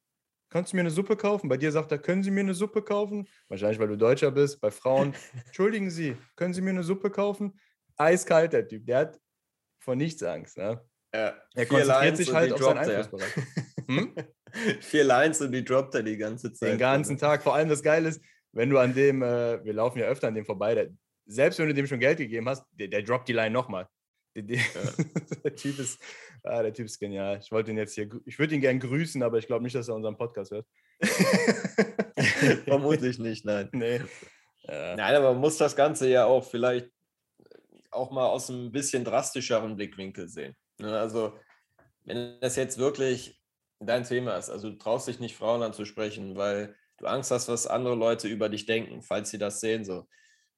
kannst 0.50 0.72
du 0.72 0.76
mir 0.76 0.80
eine 0.80 0.90
Suppe 0.90 1.16
kaufen? 1.16 1.48
Bei 1.48 1.56
dir 1.56 1.70
sagt 1.70 1.92
er, 1.92 1.98
können 1.98 2.24
Sie 2.24 2.32
mir 2.32 2.40
eine 2.40 2.52
Suppe 2.52 2.82
kaufen? 2.82 3.28
Wahrscheinlich, 3.46 3.78
weil 3.78 3.86
du 3.86 3.96
Deutscher 3.96 4.32
bist. 4.32 4.60
Bei 4.60 4.72
Frauen, 4.72 5.14
entschuldigen 5.46 5.88
Sie, 5.88 6.16
können 6.34 6.52
Sie 6.52 6.60
mir 6.62 6.70
eine 6.70 6.82
Suppe 6.82 7.10
kaufen? 7.10 7.56
eiskalt, 7.96 8.52
der 8.52 8.66
Typ. 8.66 8.86
Der 8.86 8.98
hat 8.98 9.20
vor 9.78 9.94
nichts 9.94 10.20
Angst. 10.24 10.58
Ne? 10.58 10.84
Ja, 11.14 11.36
er 11.54 11.66
konzentriert 11.66 12.16
sich 12.16 12.34
halt 12.34 12.52
auf 12.52 12.60
seinen 12.60 12.78
Einflussbereich. 12.78 13.32
Hm? 13.86 14.14
Vier 14.80 15.04
Lines 15.04 15.40
und 15.40 15.52
die 15.52 15.64
droppt 15.64 15.94
er 15.94 16.02
die 16.02 16.16
ganze 16.16 16.52
Zeit. 16.52 16.72
Den 16.72 16.78
ganzen 16.78 17.16
Tag. 17.16 17.44
Vor 17.44 17.54
allem 17.54 17.68
das 17.68 17.84
Geile 17.84 18.08
ist, 18.08 18.20
wenn 18.50 18.68
du 18.68 18.78
an 18.78 18.94
dem, 18.94 19.22
äh, 19.22 19.64
wir 19.64 19.72
laufen 19.72 20.00
ja 20.00 20.06
öfter 20.06 20.26
an 20.26 20.34
dem 20.34 20.44
vorbei, 20.44 20.74
der, 20.74 20.90
selbst 21.24 21.58
wenn 21.60 21.68
du 21.68 21.74
dem 21.74 21.86
schon 21.86 22.00
Geld 22.00 22.18
gegeben 22.18 22.48
hast, 22.48 22.66
der, 22.72 22.88
der 22.88 23.02
droppt 23.02 23.28
die 23.28 23.32
Line 23.32 23.50
nochmal. 23.50 23.88
Ja. 24.46 24.60
der, 25.44 25.54
typ 25.54 25.78
ist, 25.78 26.00
ah, 26.42 26.62
der 26.62 26.72
Typ 26.72 26.86
ist 26.86 26.98
genial. 26.98 27.38
Ich 27.42 27.50
wollte 27.50 27.70
ihn 27.70 27.78
jetzt 27.78 27.94
hier, 27.94 28.08
ich 28.24 28.38
würde 28.38 28.54
ihn 28.54 28.60
gern 28.60 28.80
grüßen, 28.80 29.22
aber 29.22 29.38
ich 29.38 29.46
glaube 29.46 29.64
nicht, 29.64 29.74
dass 29.74 29.88
er 29.88 29.94
unseren 29.94 30.16
Podcast 30.16 30.50
hört. 30.52 30.66
Vermutlich 32.64 33.18
nicht, 33.18 33.44
nein. 33.44 33.68
Nee. 33.72 34.00
Ja. 34.62 34.96
Nein, 34.96 35.14
aber 35.14 35.32
man 35.32 35.40
muss 35.40 35.56
das 35.56 35.76
Ganze 35.76 36.08
ja 36.08 36.26
auch 36.26 36.44
vielleicht 36.44 36.90
auch 37.90 38.10
mal 38.10 38.26
aus 38.26 38.50
einem 38.50 38.70
bisschen 38.70 39.04
drastischeren 39.04 39.76
Blickwinkel 39.76 40.28
sehen. 40.28 40.56
Ne? 40.78 40.98
Also, 40.98 41.38
wenn 42.04 42.38
das 42.40 42.56
jetzt 42.56 42.78
wirklich 42.78 43.40
dein 43.80 44.04
Thema 44.04 44.36
ist, 44.36 44.50
also 44.50 44.70
du 44.70 44.76
traust 44.76 45.08
dich 45.08 45.20
nicht, 45.20 45.36
Frauen 45.36 45.62
anzusprechen, 45.62 46.36
weil 46.36 46.74
du 46.98 47.06
Angst 47.06 47.30
hast, 47.30 47.48
was 47.48 47.66
andere 47.66 47.94
Leute 47.94 48.28
über 48.28 48.48
dich 48.48 48.66
denken, 48.66 49.02
falls 49.02 49.30
sie 49.30 49.38
das 49.38 49.60
sehen. 49.60 49.84
So. 49.84 50.06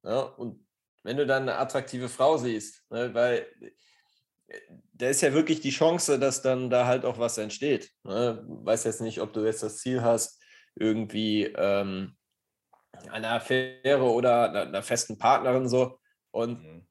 Ne? 0.02 0.34
Und 0.36 0.66
wenn 1.02 1.16
du 1.16 1.26
dann 1.26 1.42
eine 1.42 1.58
attraktive 1.58 2.08
Frau 2.08 2.36
siehst, 2.36 2.84
ne, 2.90 3.12
weil 3.14 3.46
äh, 4.48 4.58
da 4.94 5.08
ist 5.08 5.22
ja 5.22 5.32
wirklich 5.32 5.60
die 5.60 5.70
Chance, 5.70 6.18
dass 6.18 6.42
dann 6.42 6.70
da 6.70 6.86
halt 6.86 7.04
auch 7.04 7.18
was 7.18 7.38
entsteht. 7.38 7.90
Ne? 8.04 8.44
Weiß 8.46 8.84
jetzt 8.84 9.00
nicht, 9.00 9.20
ob 9.20 9.32
du 9.32 9.44
jetzt 9.44 9.62
das 9.62 9.78
Ziel 9.78 10.02
hast, 10.02 10.42
irgendwie 10.74 11.44
ähm, 11.44 12.16
eine 13.10 13.28
Affäre 13.30 14.02
oder 14.02 14.50
einer, 14.50 14.62
einer 14.62 14.82
festen 14.82 15.16
Partnerin 15.16 15.68
so. 15.68 15.98
Und 16.32 16.62
mhm 16.62 16.86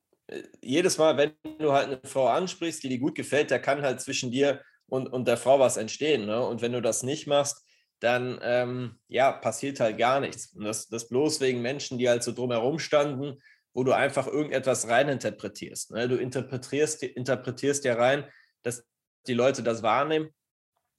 jedes 0.62 0.98
Mal, 0.98 1.18
wenn 1.18 1.34
du 1.60 1.72
halt 1.72 1.88
eine 1.88 2.00
Frau 2.04 2.28
ansprichst, 2.28 2.84
die 2.84 2.90
dir 2.90 3.00
gut 3.00 3.16
gefällt, 3.16 3.52
da 3.52 3.60
kann 3.60 3.82
halt 3.82 4.02
zwischen 4.02 4.32
dir 4.32 4.62
und, 4.88 5.08
und 5.08 5.28
der 5.28 5.38
Frau 5.38 5.60
was 5.60 5.78
entstehen. 5.78 6.26
Ne? 6.26 6.46
Und 6.46 6.62
wenn 6.62 6.74
du 6.74 6.82
das 6.82 7.04
nicht 7.04 7.28
machst, 7.28 7.66
dann 8.00 8.40
ähm, 8.44 9.00
ja, 9.08 9.32
passiert 9.32 9.80
halt 9.80 9.98
gar 9.98 10.20
nichts. 10.20 10.54
Und 10.54 10.64
das, 10.64 10.88
das 10.88 11.10
bloß 11.10 11.42
wegen 11.42 11.62
Menschen, 11.62 11.98
die 11.98 12.10
halt 12.10 12.24
so 12.24 12.32
drumherum 12.32 12.80
standen, 12.80 13.42
wo 13.74 13.84
du 13.84 13.94
einfach 13.94 14.28
irgendetwas 14.28 14.88
reininterpretierst. 14.88 15.92
Ne? 15.92 16.08
Du 16.08 16.16
interpretierst, 16.18 17.04
interpretierst 17.04 17.86
ja 17.86 17.96
rein, 17.96 18.26
dass 18.64 18.86
die 19.28 19.34
Leute 19.34 19.64
das 19.64 19.84
wahrnehmen 19.84 20.30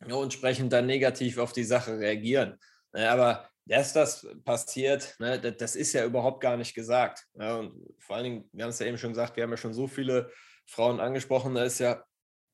und 0.05 0.13
entsprechend 0.23 0.73
dann 0.73 0.87
negativ 0.87 1.39
auf 1.39 1.53
die 1.53 1.65
Sache 1.65 1.99
reagieren. 1.99 2.59
Ne? 2.93 3.11
Aber 3.11 3.51
dass 3.67 3.93
das 3.93 4.27
passiert, 4.45 5.15
ne, 5.21 5.39
das, 5.39 5.77
ist 5.77 5.93
ja 5.93 6.05
überhaupt 6.05 6.41
gar 6.41 6.57
nicht 6.57 6.75
gesagt. 6.75 7.27
Und 7.35 7.95
vor 7.99 8.17
allen 8.17 8.25
Dingen, 8.25 8.51
wir 8.53 8.65
haben 8.65 8.71
es 8.71 8.79
ja 8.81 8.87
eben 8.87 8.99
schon 8.99 9.13
gesagt, 9.13 9.37
wir 9.37 9.45
haben 9.45 9.51
ja 9.51 9.57
schon 9.57 9.75
so 9.75 9.87
viele 9.87 10.33
Frauen 10.67 10.99
angesprochen, 10.99 11.55
da 11.55 11.63
ist 11.65 11.79
ja 11.79 12.05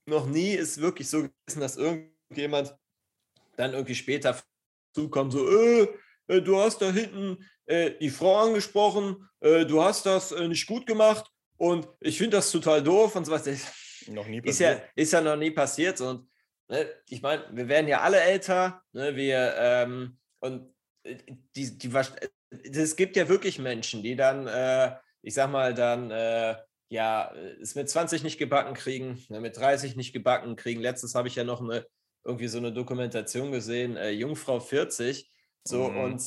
noch 0.06 0.26
nie 0.26 0.52
ist 0.52 0.80
wirklich 0.80 1.08
so 1.08 1.22
gewesen, 1.22 1.60
dass 1.60 1.76
irgendjemand 1.76 2.76
dann 3.56 3.72
irgendwie 3.72 3.94
später 3.94 4.38
zukommt, 4.94 5.32
so, 5.32 5.48
äh, 5.48 5.88
äh, 6.28 6.40
du 6.40 6.58
hast 6.58 6.80
da 6.82 6.90
hinten 6.90 7.44
äh, 7.66 7.92
die 8.00 8.10
Frau 8.10 8.36
angesprochen, 8.38 9.28
äh, 9.40 9.64
du 9.64 9.82
hast 9.82 10.06
das 10.06 10.32
äh, 10.32 10.48
nicht 10.48 10.66
gut 10.66 10.86
gemacht 10.86 11.30
und 11.56 11.88
ich 12.00 12.18
finde 12.18 12.36
das 12.36 12.50
total 12.50 12.82
doof 12.82 13.16
und 13.16 13.24
so 13.24 13.32
was. 13.32 13.46
noch 14.08 14.26
nie 14.26 14.40
passiert. 14.40 14.46
Ist 14.46 14.60
ja, 14.60 14.80
ist 14.94 15.12
ja 15.12 15.20
noch 15.20 15.36
nie 15.36 15.50
passiert 15.50 16.00
und 16.00 16.28
ne, 16.68 16.86
ich 17.08 17.22
meine, 17.22 17.44
wir 17.52 17.68
werden 17.68 17.88
ja 17.88 18.00
alle 18.00 18.20
älter, 18.20 18.82
ne, 18.92 19.16
wir, 19.16 19.54
ähm, 19.58 20.18
und 20.40 20.74
äh, 21.02 21.16
die, 21.56 21.78
die, 21.78 21.90
es 22.72 22.96
gibt 22.96 23.16
ja 23.16 23.28
wirklich 23.28 23.58
Menschen, 23.58 24.02
die 24.02 24.14
dann, 24.16 24.46
ich 25.20 25.34
sag 25.34 25.50
mal, 25.50 25.74
dann 25.74 26.10
ja, 26.88 27.34
es 27.60 27.74
mit 27.74 27.90
20 27.90 28.22
nicht 28.22 28.38
gebacken 28.38 28.74
kriegen, 28.74 29.24
ne, 29.28 29.40
mit 29.40 29.56
30 29.56 29.96
nicht 29.96 30.12
gebacken 30.12 30.54
kriegen. 30.54 30.80
Letztens 30.80 31.16
habe 31.16 31.26
ich 31.26 31.34
ja 31.34 31.42
noch 31.42 31.60
eine 31.60 31.84
irgendwie 32.26 32.48
so 32.48 32.58
eine 32.58 32.72
Dokumentation 32.72 33.52
gesehen, 33.52 33.96
äh, 33.96 34.10
Jungfrau 34.10 34.60
40. 34.60 35.30
So 35.66 35.88
mhm. 35.88 36.00
und 36.00 36.22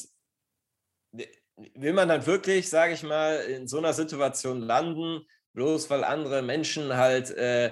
will 1.74 1.94
man 1.94 2.08
dann 2.08 2.26
wirklich, 2.26 2.70
sage 2.70 2.94
ich 2.94 3.04
mal, 3.04 3.38
in 3.42 3.68
so 3.68 3.78
einer 3.78 3.94
Situation 3.94 4.62
landen, 4.62 5.26
bloß 5.54 5.90
weil 5.90 6.04
andere 6.04 6.42
Menschen 6.42 6.96
halt 6.96 7.32
äh, 7.32 7.72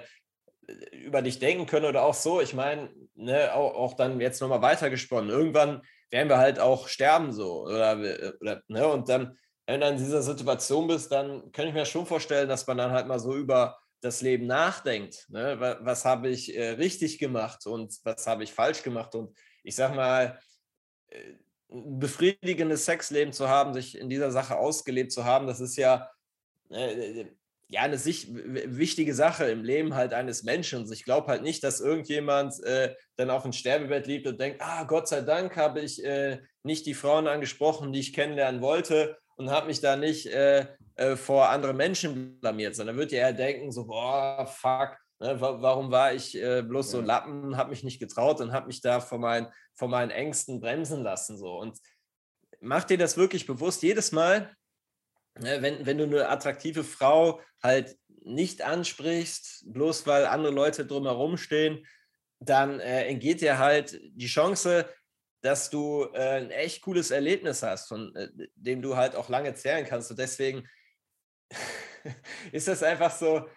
über 0.92 1.22
dich 1.22 1.40
denken 1.40 1.66
können 1.66 1.86
oder 1.86 2.04
auch 2.04 2.14
so. 2.14 2.42
Ich 2.42 2.54
meine, 2.54 2.90
ne, 3.16 3.54
auch, 3.54 3.74
auch, 3.76 3.94
dann 3.94 4.20
jetzt 4.20 4.42
nochmal 4.42 4.62
weitergesponnen. 4.62 5.30
Irgendwann 5.30 5.82
werden 6.10 6.30
wir 6.30 6.38
halt 6.38 6.60
auch 6.60 6.88
sterben 6.88 7.32
so. 7.32 7.64
Oder, 7.66 7.98
oder 8.42 8.62
ne, 8.68 8.88
und 8.88 9.08
dann, 9.08 9.38
wenn 9.66 9.80
du 9.80 9.86
dann 9.86 9.98
in 9.98 10.04
dieser 10.04 10.22
Situation 10.22 10.88
bist, 10.88 11.12
dann 11.12 11.52
kann 11.52 11.68
ich 11.68 11.74
mir 11.74 11.86
schon 11.86 12.06
vorstellen, 12.06 12.50
dass 12.50 12.68
man 12.68 12.78
dann 12.78 12.92
halt 12.92 13.08
mal 13.08 13.20
so 13.20 13.36
über 13.36 13.78
das 14.02 14.22
Leben 14.22 14.46
nachdenkt. 14.46 15.26
Ne? 15.30 15.56
Was, 15.60 15.78
was 15.82 16.06
habe 16.06 16.30
ich 16.30 16.56
äh, 16.56 16.72
richtig 16.72 17.18
gemacht 17.20 17.66
und 17.66 17.98
was 18.04 18.28
habe 18.28 18.44
ich 18.44 18.54
falsch 18.54 18.84
gemacht? 18.84 19.16
Und 19.16 19.36
ich 19.64 19.76
sag 19.76 19.96
mal, 19.96 20.40
äh, 21.08 21.34
befriedigendes 21.70 22.86
Sexleben 22.86 23.34
zu 23.34 23.50
haben, 23.50 23.74
sich 23.74 23.98
in 23.98 24.10
dieser 24.10 24.32
Sache 24.32 24.58
ausgelebt 24.58 25.12
zu 25.12 25.26
haben, 25.26 25.48
das 25.48 25.60
ist 25.60 25.76
ja, 25.76 26.10
äh, 26.70 27.26
ja 27.68 27.82
eine 27.82 27.98
sich, 27.98 28.28
wichtige 28.34 29.14
Sache 29.14 29.46
im 29.46 29.64
Leben 29.64 29.96
halt 29.96 30.14
eines 30.14 30.44
Menschen. 30.44 30.90
Ich 30.92 31.04
glaube 31.04 31.28
halt 31.28 31.44
nicht, 31.44 31.64
dass 31.64 31.82
irgendjemand 31.82 32.64
äh, 32.64 32.96
dann 33.18 33.30
auf 33.30 33.44
ein 33.44 33.54
Sterbebett 33.54 34.08
liegt 34.08 34.28
und 34.28 34.40
denkt, 34.40 34.62
ah, 34.62 34.84
Gott 34.86 35.08
sei 35.08 35.22
Dank 35.22 35.58
habe 35.58 35.82
ich 35.82 36.04
äh, 36.04 36.40
nicht 36.64 36.86
die 36.86 36.94
Frauen 36.94 37.28
angesprochen, 37.28 37.92
die 37.92 38.00
ich 38.00 38.14
kennenlernen 38.14 38.62
wollte 38.62 39.18
und 39.36 39.50
habe 39.50 39.68
mich 39.68 39.82
da 39.82 39.96
nicht 39.96 40.28
äh, 40.28 40.68
äh, 40.96 41.16
vor 41.16 41.50
andere 41.50 41.74
Menschen 41.74 42.40
blamiert, 42.40 42.76
sondern 42.76 42.98
wird 42.98 43.12
ja 43.12 43.20
eher 43.20 43.34
denken, 43.34 43.72
so, 43.72 43.86
boah, 43.86 44.48
fuck, 44.48 44.98
ne, 45.20 45.40
warum 45.40 45.92
war 45.92 46.14
ich 46.14 46.36
äh, 46.36 46.62
bloß 46.62 46.92
so 46.92 47.02
Lappen, 47.02 47.58
habe 47.58 47.72
mich 47.72 47.84
nicht 47.84 48.00
getraut 48.00 48.42
und 48.42 48.52
habe 48.52 48.68
mich 48.68 48.82
da 48.82 49.00
vor, 49.00 49.20
mein, 49.20 49.52
vor 49.74 49.88
meinen 49.88 50.12
Ängsten 50.12 50.60
bremsen 50.60 51.04
lassen. 51.04 51.38
So. 51.38 51.58
Und 51.58 51.78
mach 52.60 52.84
dir 52.84 52.98
das 52.98 53.18
wirklich 53.18 53.46
bewusst, 53.46 53.84
jedes 53.84 54.12
Mal, 54.12 54.56
ne, 55.40 55.62
wenn, 55.62 55.86
wenn 55.86 55.98
du 55.98 56.06
eine 56.06 56.30
attraktive 56.30 56.84
Frau 56.84 57.42
halt 57.62 57.98
nicht 58.24 58.62
ansprichst, 58.62 59.66
bloß 59.72 60.06
weil 60.06 60.26
andere 60.26 60.54
Leute 60.54 60.86
drumherum 60.86 61.38
stehen, 61.38 61.86
dann 62.40 62.80
äh, 62.80 63.06
entgeht 63.06 63.42
dir 63.42 63.58
halt 63.58 64.00
die 64.12 64.28
Chance, 64.28 64.88
dass 65.42 65.70
du 65.70 66.08
äh, 66.14 66.38
ein 66.38 66.52
echt 66.52 66.82
cooles 66.82 67.12
Erlebnis 67.12 67.64
hast, 67.64 67.88
von 67.88 68.16
äh, 68.16 68.30
dem 68.56 68.82
du 68.82 68.96
halt 68.96 69.16
auch 69.16 69.30
lange 69.30 69.54
zählen 69.56 69.86
kannst. 69.86 70.12
Und 70.12 70.20
deswegen 70.20 70.68
ist 72.52 72.68
das 72.68 72.84
einfach 72.84 73.16
so, 73.16 73.48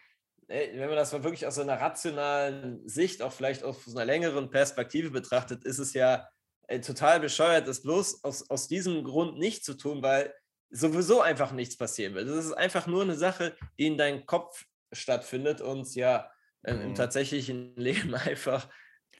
wenn 0.50 0.88
man 0.88 0.96
das 0.96 1.12
mal 1.12 1.22
wirklich 1.22 1.46
aus 1.46 1.54
so 1.54 1.62
einer 1.62 1.80
rationalen 1.80 2.86
Sicht, 2.88 3.22
auch 3.22 3.32
vielleicht 3.32 3.62
aus 3.62 3.86
einer 3.94 4.04
längeren 4.04 4.50
Perspektive 4.50 5.10
betrachtet, 5.10 5.64
ist 5.64 5.78
es 5.78 5.94
ja 5.94 6.28
äh, 6.66 6.80
total 6.80 7.20
bescheuert, 7.20 7.68
das 7.68 7.82
bloß 7.82 8.24
aus, 8.24 8.50
aus 8.50 8.66
diesem 8.66 9.04
Grund 9.04 9.38
nicht 9.38 9.64
zu 9.64 9.74
tun, 9.74 10.02
weil 10.02 10.34
sowieso 10.70 11.20
einfach 11.20 11.52
nichts 11.52 11.76
passieren 11.76 12.14
wird. 12.14 12.28
Das 12.28 12.44
ist 12.44 12.52
einfach 12.52 12.88
nur 12.88 13.02
eine 13.02 13.16
Sache, 13.16 13.56
die 13.78 13.86
in 13.86 13.98
deinem 13.98 14.26
Kopf 14.26 14.64
stattfindet 14.92 15.60
und 15.60 15.94
ja 15.94 16.30
äh, 16.64 16.74
mhm. 16.74 16.82
im 16.82 16.94
tatsächlichen 16.96 17.74
Leben 17.76 18.14
einfach 18.14 18.68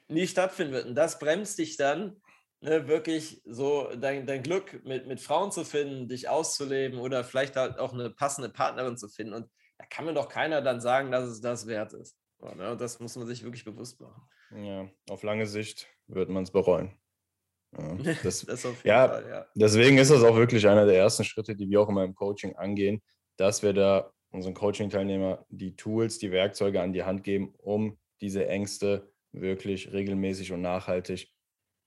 nie 0.08 0.26
stattfinden 0.26 0.72
wird. 0.72 0.86
Und 0.86 0.96
das 0.96 1.20
bremst 1.20 1.58
dich 1.58 1.76
dann 1.76 2.20
ne, 2.60 2.88
wirklich 2.88 3.40
so 3.44 3.88
dein, 3.96 4.26
dein 4.26 4.42
Glück 4.42 4.84
mit, 4.84 5.06
mit 5.06 5.20
Frauen 5.20 5.52
zu 5.52 5.64
finden, 5.64 6.08
dich 6.08 6.28
auszuleben 6.28 6.98
oder 6.98 7.22
vielleicht 7.22 7.54
halt 7.54 7.78
auch 7.78 7.92
eine 7.92 8.10
passende 8.10 8.48
Partnerin 8.48 8.96
zu 8.96 9.08
finden. 9.08 9.34
Und 9.34 9.48
da 9.80 9.86
kann 9.86 10.04
mir 10.04 10.12
doch 10.12 10.28
keiner 10.28 10.60
dann 10.60 10.80
sagen, 10.80 11.10
dass 11.10 11.24
es 11.24 11.40
das 11.40 11.66
wert 11.66 11.94
ist. 11.94 12.14
Ne? 12.38 12.72
Und 12.72 12.80
das 12.80 13.00
muss 13.00 13.16
man 13.16 13.26
sich 13.26 13.42
wirklich 13.42 13.64
bewusst 13.64 13.98
machen. 13.98 14.22
Ja, 14.54 14.90
auf 15.08 15.22
lange 15.22 15.46
Sicht 15.46 15.86
wird 16.06 16.28
man 16.28 16.42
es 16.42 16.50
bereuen. 16.50 16.92
Ja, 17.72 17.94
das, 18.22 18.44
das 18.44 18.66
ja, 18.84 19.08
Fall, 19.08 19.28
ja, 19.28 19.46
deswegen 19.54 19.96
ist 19.96 20.10
das 20.10 20.22
auch 20.22 20.36
wirklich 20.36 20.68
einer 20.68 20.84
der 20.84 20.96
ersten 20.96 21.24
Schritte, 21.24 21.56
die 21.56 21.70
wir 21.70 21.80
auch 21.80 21.88
in 21.88 21.94
meinem 21.94 22.14
Coaching 22.14 22.56
angehen, 22.56 23.00
dass 23.38 23.62
wir 23.62 23.72
da 23.72 24.12
unseren 24.32 24.52
Coaching-Teilnehmer 24.52 25.46
die 25.48 25.76
Tools, 25.76 26.18
die 26.18 26.30
Werkzeuge 26.30 26.82
an 26.82 26.92
die 26.92 27.04
Hand 27.04 27.24
geben, 27.24 27.54
um 27.56 27.98
diese 28.20 28.46
Ängste 28.46 29.10
wirklich 29.32 29.92
regelmäßig 29.92 30.52
und 30.52 30.60
nachhaltig 30.60 31.32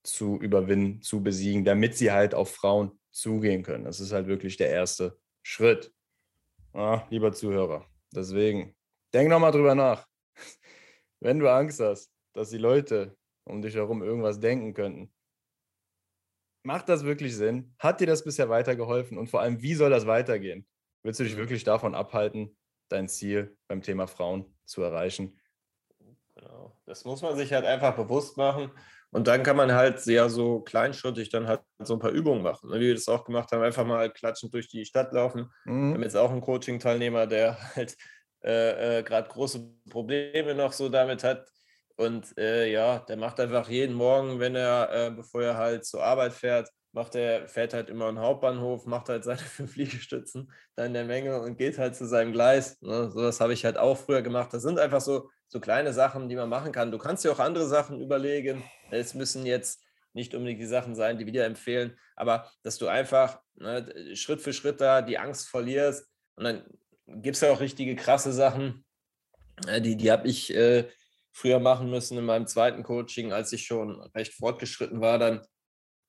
zu 0.04 0.40
überwinden, 0.40 1.02
zu 1.04 1.22
besiegen, 1.22 1.64
damit 1.64 1.96
sie 1.96 2.12
halt 2.12 2.34
auf 2.34 2.56
Frauen 2.56 3.00
zugehen 3.12 3.62
können. 3.62 3.84
Das 3.84 4.00
ist 4.00 4.14
halt 4.14 4.28
wirklich 4.28 4.58
der 4.58 4.70
erste 4.70 5.20
Schritt. 5.44 5.94
Ah, 6.74 7.06
lieber 7.10 7.32
Zuhörer, 7.32 7.86
deswegen 8.16 8.76
denk 9.14 9.30
nochmal 9.30 9.52
drüber 9.52 9.76
nach. 9.76 10.08
Wenn 11.20 11.40
du 11.40 11.48
Angst 11.48 11.80
hast, 11.80 12.12
dass 12.34 12.50
die 12.50 12.58
Leute 12.58 13.16
um 13.46 13.62
dich 13.62 13.76
herum 13.76 14.02
irgendwas 14.02 14.40
denken 14.40 14.74
könnten, 14.74 15.14
macht 16.64 16.90
das 16.90 17.04
wirklich 17.04 17.36
Sinn? 17.36 17.76
Hat 17.78 18.00
dir 18.00 18.08
das 18.08 18.24
bisher 18.24 18.50
weitergeholfen? 18.50 19.18
Und 19.18 19.30
vor 19.30 19.42
allem, 19.42 19.62
wie 19.62 19.76
soll 19.76 19.90
das 19.90 20.08
weitergehen? 20.08 20.68
Willst 21.04 21.20
du 21.20 21.24
dich 21.24 21.36
mhm. 21.36 21.40
wirklich 21.40 21.64
davon 21.64 21.94
abhalten, 21.94 22.58
dein 22.90 23.08
Ziel 23.08 23.56
beim 23.68 23.82
Thema 23.82 24.08
Frauen 24.08 24.58
zu 24.66 24.82
erreichen? 24.82 25.40
Genau. 26.36 26.76
Das 26.86 27.06
muss 27.06 27.22
man 27.22 27.36
sich 27.36 27.54
halt 27.54 27.66
einfach 27.66 27.96
bewusst 27.96 28.38
machen. 28.38 28.72
Und 29.14 29.28
dann 29.28 29.44
kann 29.44 29.56
man 29.56 29.72
halt 29.74 30.00
sehr 30.00 30.30
so 30.30 30.62
kleinschrittig 30.62 31.30
dann 31.30 31.48
halt 31.48 31.62
so 31.80 31.94
ein 31.94 32.00
paar 32.00 32.12
Übungen 32.12 32.42
machen. 32.42 32.70
Ne? 32.70 32.80
Wie 32.80 32.88
wir 32.88 32.96
das 32.96 33.08
auch 33.08 33.24
gemacht 33.26 33.52
haben, 33.52 33.62
einfach 33.62 33.86
mal 33.86 34.12
klatschend 34.12 34.54
durch 34.54 34.68
die 34.68 34.86
Stadt 34.86 35.14
laufen. 35.14 35.52
Mhm. 35.66 35.90
Wir 35.90 35.94
haben 35.96 36.04
jetzt 36.04 36.18
auch 36.18 36.32
einen 36.32 36.42
Coaching-Teilnehmer, 36.42 37.28
der 37.28 37.58
halt 37.76 37.96
äh, 38.44 39.00
äh, 39.00 39.04
gerade 39.04 39.30
große 39.30 39.72
Probleme 39.90 40.56
noch 40.56 40.74
so 40.74 40.90
damit 40.90 41.24
hat. 41.24 41.48
Und 41.96 42.36
äh, 42.38 42.72
ja, 42.72 43.00
der 43.00 43.18
macht 43.18 43.40
einfach 43.40 43.70
jeden 43.70 43.94
Morgen, 43.96 44.40
wenn 44.40 44.56
er, 44.56 44.90
äh, 44.92 45.12
bevor 45.12 45.44
er 45.44 45.58
halt 45.58 45.86
zur 45.86 46.04
Arbeit 46.04 46.34
fährt, 46.34 46.70
macht 46.94 47.16
er, 47.16 47.48
fährt 47.48 47.74
halt 47.74 47.90
immer 47.90 48.08
einen 48.08 48.20
Hauptbahnhof, 48.20 48.86
macht 48.86 49.10
halt 49.10 49.24
seine 49.24 49.40
fünf 49.40 49.76
Liegestützen 49.76 50.52
da 50.76 50.86
in 50.86 50.94
der 50.94 51.06
Menge 51.06 51.42
und 51.42 51.58
geht 51.58 51.78
halt 51.78 51.96
zu 51.96 52.08
seinem 52.08 52.32
Gleis. 52.32 52.82
Ne? 52.82 53.10
So 53.12 53.22
das 53.22 53.42
habe 53.42 53.54
ich 53.54 53.66
halt 53.66 53.78
auch 53.78 53.98
früher 53.98 54.22
gemacht. 54.22 54.54
Das 54.54 54.64
sind 54.64 54.80
einfach 54.80 55.02
so 55.02 55.30
so 55.54 55.60
kleine 55.60 55.94
Sachen, 55.94 56.30
die 56.30 56.36
man 56.36 56.50
machen 56.50 56.72
kann. 56.72 56.92
Du 56.92 56.98
kannst 56.98 57.24
dir 57.24 57.32
auch 57.32 57.40
andere 57.40 57.68
Sachen 57.68 58.02
überlegen. 58.02 58.64
Es 58.90 59.14
müssen 59.14 59.46
jetzt 59.46 59.84
nicht 60.14 60.34
unbedingt 60.34 60.60
die 60.60 60.66
Sachen 60.66 60.96
sein, 60.96 61.20
die 61.20 61.26
wir 61.26 61.46
empfehlen, 61.46 61.98
aber 62.16 62.50
dass 62.64 62.80
du 62.80 62.88
einfach 62.88 63.40
ne, 63.56 64.16
Schritt 64.16 64.42
für 64.42 64.52
Schritt 64.52 64.82
da 64.82 65.04
die 65.04 65.20
Angst 65.20 65.48
verlierst. 65.48 66.10
Und 66.36 66.46
dann 66.46 66.64
gibt 67.08 67.36
es 67.36 67.42
ja 67.42 67.52
auch 67.52 67.60
richtige 67.60 67.96
krasse 67.96 68.34
Sachen, 68.34 68.84
äh, 69.68 69.80
die, 69.80 69.96
die 69.96 70.12
habe 70.12 70.28
ich 70.28 70.54
äh, 70.56 70.90
früher 71.32 71.60
machen 71.60 71.90
müssen 71.90 72.18
in 72.18 72.26
meinem 72.26 72.48
zweiten 72.48 72.82
Coaching, 72.82 73.32
als 73.32 73.54
ich 73.54 73.66
schon 73.66 74.02
recht 74.16 74.34
fortgeschritten 74.34 75.02
war. 75.02 75.20
Dann 75.20 75.42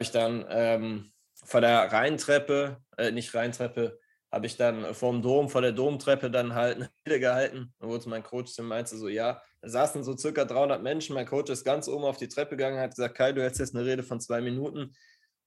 ich 0.04 0.12
dann 0.12 0.44
ähm, 0.48 1.12
von 1.44 1.62
der 1.62 1.92
Rheintreppe, 1.92 2.78
äh, 2.96 3.10
nicht 3.10 3.34
Rheintreppe, 3.34 3.98
habe 4.34 4.46
ich 4.46 4.56
dann 4.56 4.94
vom 4.94 5.22
Dom, 5.22 5.48
vor 5.48 5.62
der 5.62 5.72
Domtreppe 5.72 6.30
dann 6.30 6.54
halt 6.54 6.76
eine 6.76 6.90
Rede 7.06 7.20
gehalten. 7.20 7.72
Dann 7.78 7.88
wurde 7.88 8.08
mein 8.08 8.22
Coach 8.22 8.58
und 8.58 8.66
meinte 8.66 8.96
so, 8.96 9.08
ja, 9.08 9.40
da 9.62 9.68
saßen 9.68 10.02
so 10.02 10.16
circa 10.16 10.44
300 10.44 10.82
Menschen. 10.82 11.14
Mein 11.14 11.26
Coach 11.26 11.50
ist 11.50 11.64
ganz 11.64 11.88
oben 11.88 12.04
auf 12.04 12.16
die 12.16 12.28
Treppe 12.28 12.56
gegangen, 12.56 12.80
hat 12.80 12.90
gesagt, 12.90 13.16
Kai, 13.16 13.32
du 13.32 13.42
hältst 13.42 13.60
jetzt 13.60 13.76
eine 13.76 13.86
Rede 13.86 14.02
von 14.02 14.20
zwei 14.20 14.40
Minuten. 14.40 14.92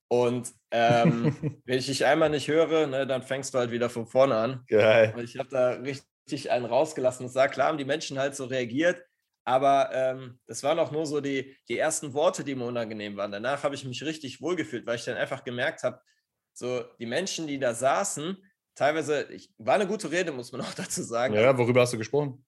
Und 0.10 0.52
ähm, 0.72 1.36
wenn 1.65 1.80
ich 1.80 1.88
dich 1.88 2.06
einmal 2.06 2.30
nicht 2.30 2.48
höre, 2.48 2.88
ne, 2.88 3.06
dann 3.06 3.24
fängst 3.24 3.54
du 3.54 3.58
halt 3.58 3.72
wieder 3.72 3.89
von 3.89 4.08
vorne 4.08 4.36
an. 4.36 4.63
Geil. 4.67 5.13
Und 5.15 5.24
ich 5.24 5.38
habe 5.38 5.50
da 5.50 5.72
richtig 5.72 6.50
einen 6.50 6.65
rausgelassen. 6.65 7.26
Und 7.26 7.32
sah, 7.32 7.50
klar 7.50 7.67
haben 7.67 7.78
die 7.78 7.86
Menschen 7.86 8.17
halt 8.17 8.36
so 8.36 8.46
reagiert, 8.46 9.02
Aber 9.47 9.91
ähm, 9.93 10.39
das 10.45 10.62
waren 10.62 10.77
auch 10.77 10.91
nur 10.91 11.05
so 11.05 11.21
die, 11.21 11.55
die 11.69 11.77
ersten 11.77 12.13
Worte, 12.13 12.43
die 12.43 12.53
mir 12.53 12.65
unangenehm 12.65 13.15
waren. 13.15 13.31
Danach 13.31 13.63
habe 13.63 13.75
ich 13.75 13.86
mich 13.86 14.03
richtig 14.03 14.41
wohlgefühlt, 14.41 14.86
weil 14.86 14.97
ich 14.97 15.05
dann 15.05 15.15
einfach 15.15 15.45
gemerkt 15.45 15.83
habe, 15.83 16.01
so 16.51 16.83
die 16.99 17.05
Menschen, 17.05 17.47
die 17.47 17.57
da 17.57 17.73
saßen, 17.73 18.36
teilweise, 18.75 19.23
ich, 19.31 19.53
war 19.57 19.75
eine 19.75 19.88
gute 19.88 20.12
Rede, 20.12 20.33
muss 20.33 20.51
man 20.51 20.60
auch 20.65 20.73
dazu 20.73 21.01
sagen. 21.01 21.33
Ja, 21.33 21.57
worüber 21.57 21.79
hast 21.79 21.93
du 21.93 21.97
gesprochen? 21.97 22.45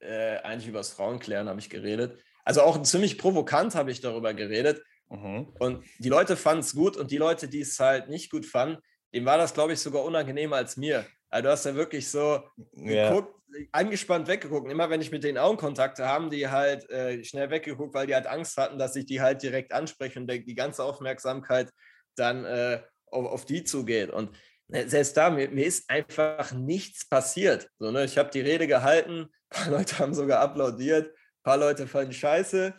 Äh, 0.00 0.38
eigentlich 0.38 0.66
über 0.66 0.80
das 0.80 0.90
Frauenklären 0.90 1.48
habe 1.48 1.60
ich 1.60 1.70
geredet. 1.70 2.20
Also 2.44 2.62
auch 2.62 2.82
ziemlich 2.82 3.16
provokant 3.16 3.76
habe 3.76 3.92
ich 3.92 4.00
darüber 4.00 4.34
geredet. 4.34 4.82
Mhm. 5.08 5.54
Und 5.60 5.84
die 6.00 6.08
Leute 6.08 6.36
fanden 6.36 6.64
es 6.64 6.74
gut 6.74 6.96
und 6.96 7.12
die 7.12 7.18
Leute, 7.18 7.46
die 7.46 7.60
es 7.60 7.78
halt 7.78 8.08
nicht 8.08 8.28
gut 8.28 8.44
fanden, 8.44 8.82
dem 9.14 9.24
war 9.24 9.38
das, 9.38 9.54
glaube 9.54 9.74
ich, 9.74 9.78
sogar 9.78 10.02
unangenehmer 10.02 10.56
als 10.56 10.76
mir. 10.76 11.06
Also 11.30 11.44
du 11.44 11.50
hast 11.50 11.64
ja 11.64 11.74
wirklich 11.74 12.10
so 12.10 12.42
ja. 12.74 13.08
geguckt, 13.08 13.34
angespannt 13.72 14.28
weggeguckt. 14.28 14.66
Und 14.66 14.70
immer 14.70 14.90
wenn 14.90 15.00
ich 15.00 15.10
mit 15.10 15.24
den 15.24 15.38
Augenkontakte 15.38 16.06
haben, 16.06 16.30
die 16.30 16.48
halt 16.48 16.88
äh, 16.90 17.22
schnell 17.24 17.50
weggeguckt, 17.50 17.94
weil 17.94 18.06
die 18.06 18.14
halt 18.14 18.26
Angst 18.26 18.56
hatten, 18.56 18.78
dass 18.78 18.96
ich 18.96 19.06
die 19.06 19.20
halt 19.20 19.42
direkt 19.42 19.72
anspreche 19.72 20.18
und 20.18 20.26
die 20.28 20.54
ganze 20.54 20.84
Aufmerksamkeit 20.84 21.70
dann 22.16 22.44
äh, 22.44 22.82
auf, 23.06 23.26
auf, 23.26 23.44
die 23.44 23.64
zugeht. 23.64 24.10
Und 24.10 24.36
äh, 24.68 24.86
selbst 24.86 25.16
da, 25.16 25.30
mir, 25.30 25.48
mir, 25.50 25.66
ist 25.66 25.88
einfach 25.88 26.52
nichts 26.52 27.08
passiert. 27.08 27.68
So, 27.78 27.90
ne? 27.90 28.04
Ich 28.04 28.18
habe 28.18 28.30
die 28.30 28.40
Rede 28.40 28.66
gehalten, 28.66 29.22
ein 29.22 29.28
paar 29.50 29.70
Leute 29.70 29.98
haben 29.98 30.14
sogar 30.14 30.40
applaudiert, 30.40 31.08
ein 31.08 31.42
paar 31.42 31.56
Leute 31.56 31.86
fanden 31.86 32.12
scheiße. 32.12 32.74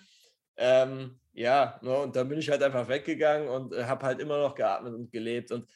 Ähm, 0.57 1.19
ja, 1.33 1.79
ne? 1.81 1.97
und 1.97 2.15
dann 2.15 2.27
bin 2.27 2.39
ich 2.39 2.49
halt 2.49 2.61
einfach 2.61 2.87
weggegangen 2.87 3.47
und 3.47 3.73
äh, 3.73 3.85
habe 3.85 4.05
halt 4.05 4.19
immer 4.19 4.37
noch 4.37 4.55
geatmet 4.55 4.93
und 4.93 5.11
gelebt. 5.11 5.51
Und 5.51 5.69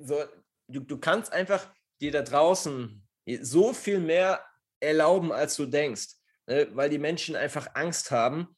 so, 0.00 0.24
du, 0.68 0.80
du 0.80 0.98
kannst 0.98 1.32
einfach 1.32 1.66
dir 2.00 2.12
da 2.12 2.22
draußen 2.22 3.02
so 3.40 3.72
viel 3.72 4.00
mehr 4.00 4.44
erlauben, 4.80 5.32
als 5.32 5.56
du 5.56 5.66
denkst, 5.66 6.08
ne? 6.46 6.68
weil 6.72 6.90
die 6.90 6.98
Menschen 6.98 7.36
einfach 7.36 7.68
Angst 7.74 8.10
haben 8.10 8.56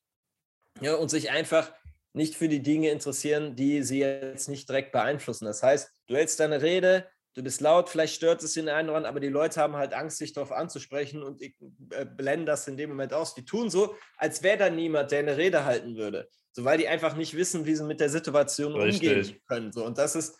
ja, 0.80 0.94
und 0.94 1.08
sich 1.08 1.30
einfach 1.30 1.72
nicht 2.12 2.34
für 2.34 2.48
die 2.48 2.62
Dinge 2.62 2.90
interessieren, 2.90 3.54
die 3.56 3.82
sie 3.82 4.00
jetzt 4.00 4.48
nicht 4.48 4.68
direkt 4.68 4.92
beeinflussen. 4.92 5.44
Das 5.44 5.62
heißt, 5.62 5.90
du 6.08 6.16
hältst 6.16 6.40
deine 6.40 6.60
Rede, 6.60 7.08
du 7.34 7.42
bist 7.42 7.60
laut, 7.60 7.88
vielleicht 7.88 8.14
stört 8.14 8.42
es 8.42 8.54
den 8.54 8.68
einen 8.68 8.88
oder 8.88 8.98
anderen, 8.98 9.10
aber 9.10 9.20
die 9.20 9.28
Leute 9.28 9.60
haben 9.60 9.76
halt 9.76 9.94
Angst, 9.94 10.18
sich 10.18 10.32
darauf 10.32 10.50
anzusprechen 10.50 11.22
und 11.22 11.40
äh, 11.40 11.52
blenden 12.04 12.46
das 12.46 12.66
in 12.66 12.76
dem 12.76 12.90
Moment 12.90 13.12
aus. 13.14 13.34
Die 13.34 13.44
tun 13.44 13.70
so, 13.70 13.94
als 14.16 14.42
wäre 14.42 14.58
da 14.58 14.70
niemand, 14.70 15.12
der 15.12 15.20
eine 15.20 15.36
Rede 15.36 15.64
halten 15.64 15.96
würde. 15.96 16.28
So, 16.52 16.64
weil 16.64 16.78
die 16.78 16.88
einfach 16.88 17.14
nicht 17.14 17.36
wissen, 17.36 17.64
wie 17.64 17.76
sie 17.76 17.84
mit 17.84 18.00
der 18.00 18.10
Situation 18.10 18.74
Richtig. 18.74 19.08
umgehen 19.08 19.40
können. 19.46 19.72
So, 19.72 19.84
und 19.84 19.98
das 19.98 20.16
ist, 20.16 20.36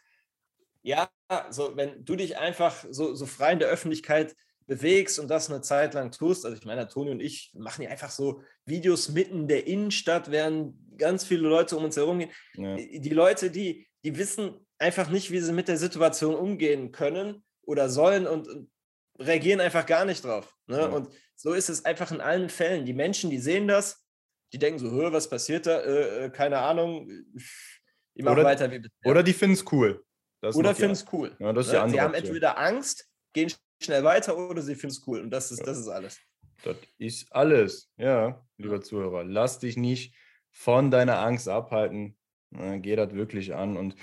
ja, 0.83 1.11
so, 1.51 1.77
wenn 1.77 2.05
du 2.05 2.17
dich 2.17 2.39
einfach 2.39 2.85
so, 2.91 3.15
so 3.15 3.27
frei 3.27 3.53
in 3.53 3.59
der 3.59 3.69
Öffentlichkeit 3.69 4.35
bewegst 4.67 5.19
und 5.19 5.29
das 5.29 5.51
eine 5.51 5.63
Zeit 5.63 5.95
lang 5.95 6.13
tust, 6.13 6.45
also 6.45 6.57
ich 6.57 6.65
meine, 6.65 6.87
Toni 6.89 7.11
und 7.11 7.21
ich 7.21 7.53
machen 7.55 7.83
ja 7.83 7.91
einfach 7.91 8.11
so 8.11 8.43
Videos 8.65 9.09
mitten 9.09 9.41
in 9.41 9.49
der 9.49 9.67
Innenstadt, 9.67 10.31
während 10.31 10.75
ganz 10.97 11.25
viele 11.25 11.49
Leute 11.49 11.77
um 11.77 11.85
uns 11.85 11.97
herum 11.97 12.21
gehen. 12.21 12.31
Ja. 12.55 12.77
Die 12.77 13.11
Leute, 13.11 13.51
die, 13.51 13.89
die 14.05 14.17
wissen 14.17 14.55
einfach 14.79 15.11
nicht, 15.11 15.31
wie 15.31 15.41
sie 15.41 15.53
mit 15.53 15.69
der 15.69 15.77
Situation 15.77 16.35
umgehen 16.35 16.93
können 16.93 17.43
oder 17.63 17.89
sollen 17.89 18.27
und, 18.27 18.49
und 18.49 18.71
reagieren 19.19 19.61
einfach 19.61 19.87
gar 19.87 20.05
nicht 20.05 20.25
drauf. 20.25 20.55
Ne? 20.67 20.79
Ja. 20.79 20.87
Und 20.87 21.09
so 21.37 21.53
ist 21.53 21.69
es 21.69 21.85
einfach 21.85 22.11
in 22.13 22.21
allen 22.21 22.49
Fällen. 22.49 22.87
Die 22.87 22.95
Menschen, 22.95 23.31
die 23.31 23.39
sehen 23.39 23.69
das, 23.69 24.05
die 24.53 24.59
denken 24.59 24.79
so, 24.79 24.91
was 25.13 25.29
passiert 25.29 25.67
da? 25.67 25.81
Äh, 25.81 26.27
äh 26.27 26.31
keine 26.31 26.59
Ahnung. 26.59 27.11
Ich 28.15 28.25
mache 28.25 28.43
weiter 28.43 28.71
wie 28.71 28.79
bisher. 28.79 29.11
Oder 29.11 29.23
die 29.23 29.33
finden 29.33 29.55
es 29.55 29.73
cool. 29.73 30.05
Das 30.41 30.57
oder 30.57 30.75
finden 30.75 30.93
es 30.93 31.05
cool. 31.13 31.37
Ja, 31.39 31.53
das 31.53 31.67
ist 31.67 31.73
ja, 31.73 31.89
sie 31.89 32.01
haben 32.01 32.15
entweder 32.15 32.59
Angst, 32.59 33.09
gehen 33.33 33.53
schnell 33.83 34.05
weiter 34.05 34.37
oder 34.37 34.63
sie 34.63 34.75
finden 34.75 34.97
es 34.97 35.07
cool. 35.07 35.21
Und 35.21 35.31
das 35.31 35.51
ist, 35.51 35.61
ja. 35.61 35.67
das 35.67 35.79
ist 35.79 35.89
alles. 35.89 36.21
Das 36.63 36.77
ist 36.99 37.33
alles. 37.33 37.91
Ja, 37.97 38.45
lieber 38.57 38.81
Zuhörer. 38.81 39.25
Lass 39.25 39.59
dich 39.59 39.77
nicht 39.77 40.15
von 40.51 40.91
deiner 40.91 41.21
Angst 41.21 41.49
abhalten. 41.49 42.17
Geh 42.51 42.97
das 42.97 43.15
wirklich 43.15 43.55
an. 43.55 43.77
Und 43.77 43.95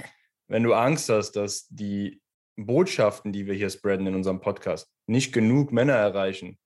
wenn 0.48 0.64
du 0.64 0.74
Angst 0.74 1.10
hast, 1.10 1.34
dass 1.34 1.68
die 1.70 2.22
Botschaften, 2.56 3.32
die 3.34 3.46
wir 3.46 3.54
hier 3.54 3.70
spreaden 3.70 4.08
in 4.08 4.16
unserem 4.16 4.40
Podcast, 4.40 4.90
nicht 5.06 5.34
genug 5.34 5.72
Männer 5.72 5.94
erreichen, 5.94 6.58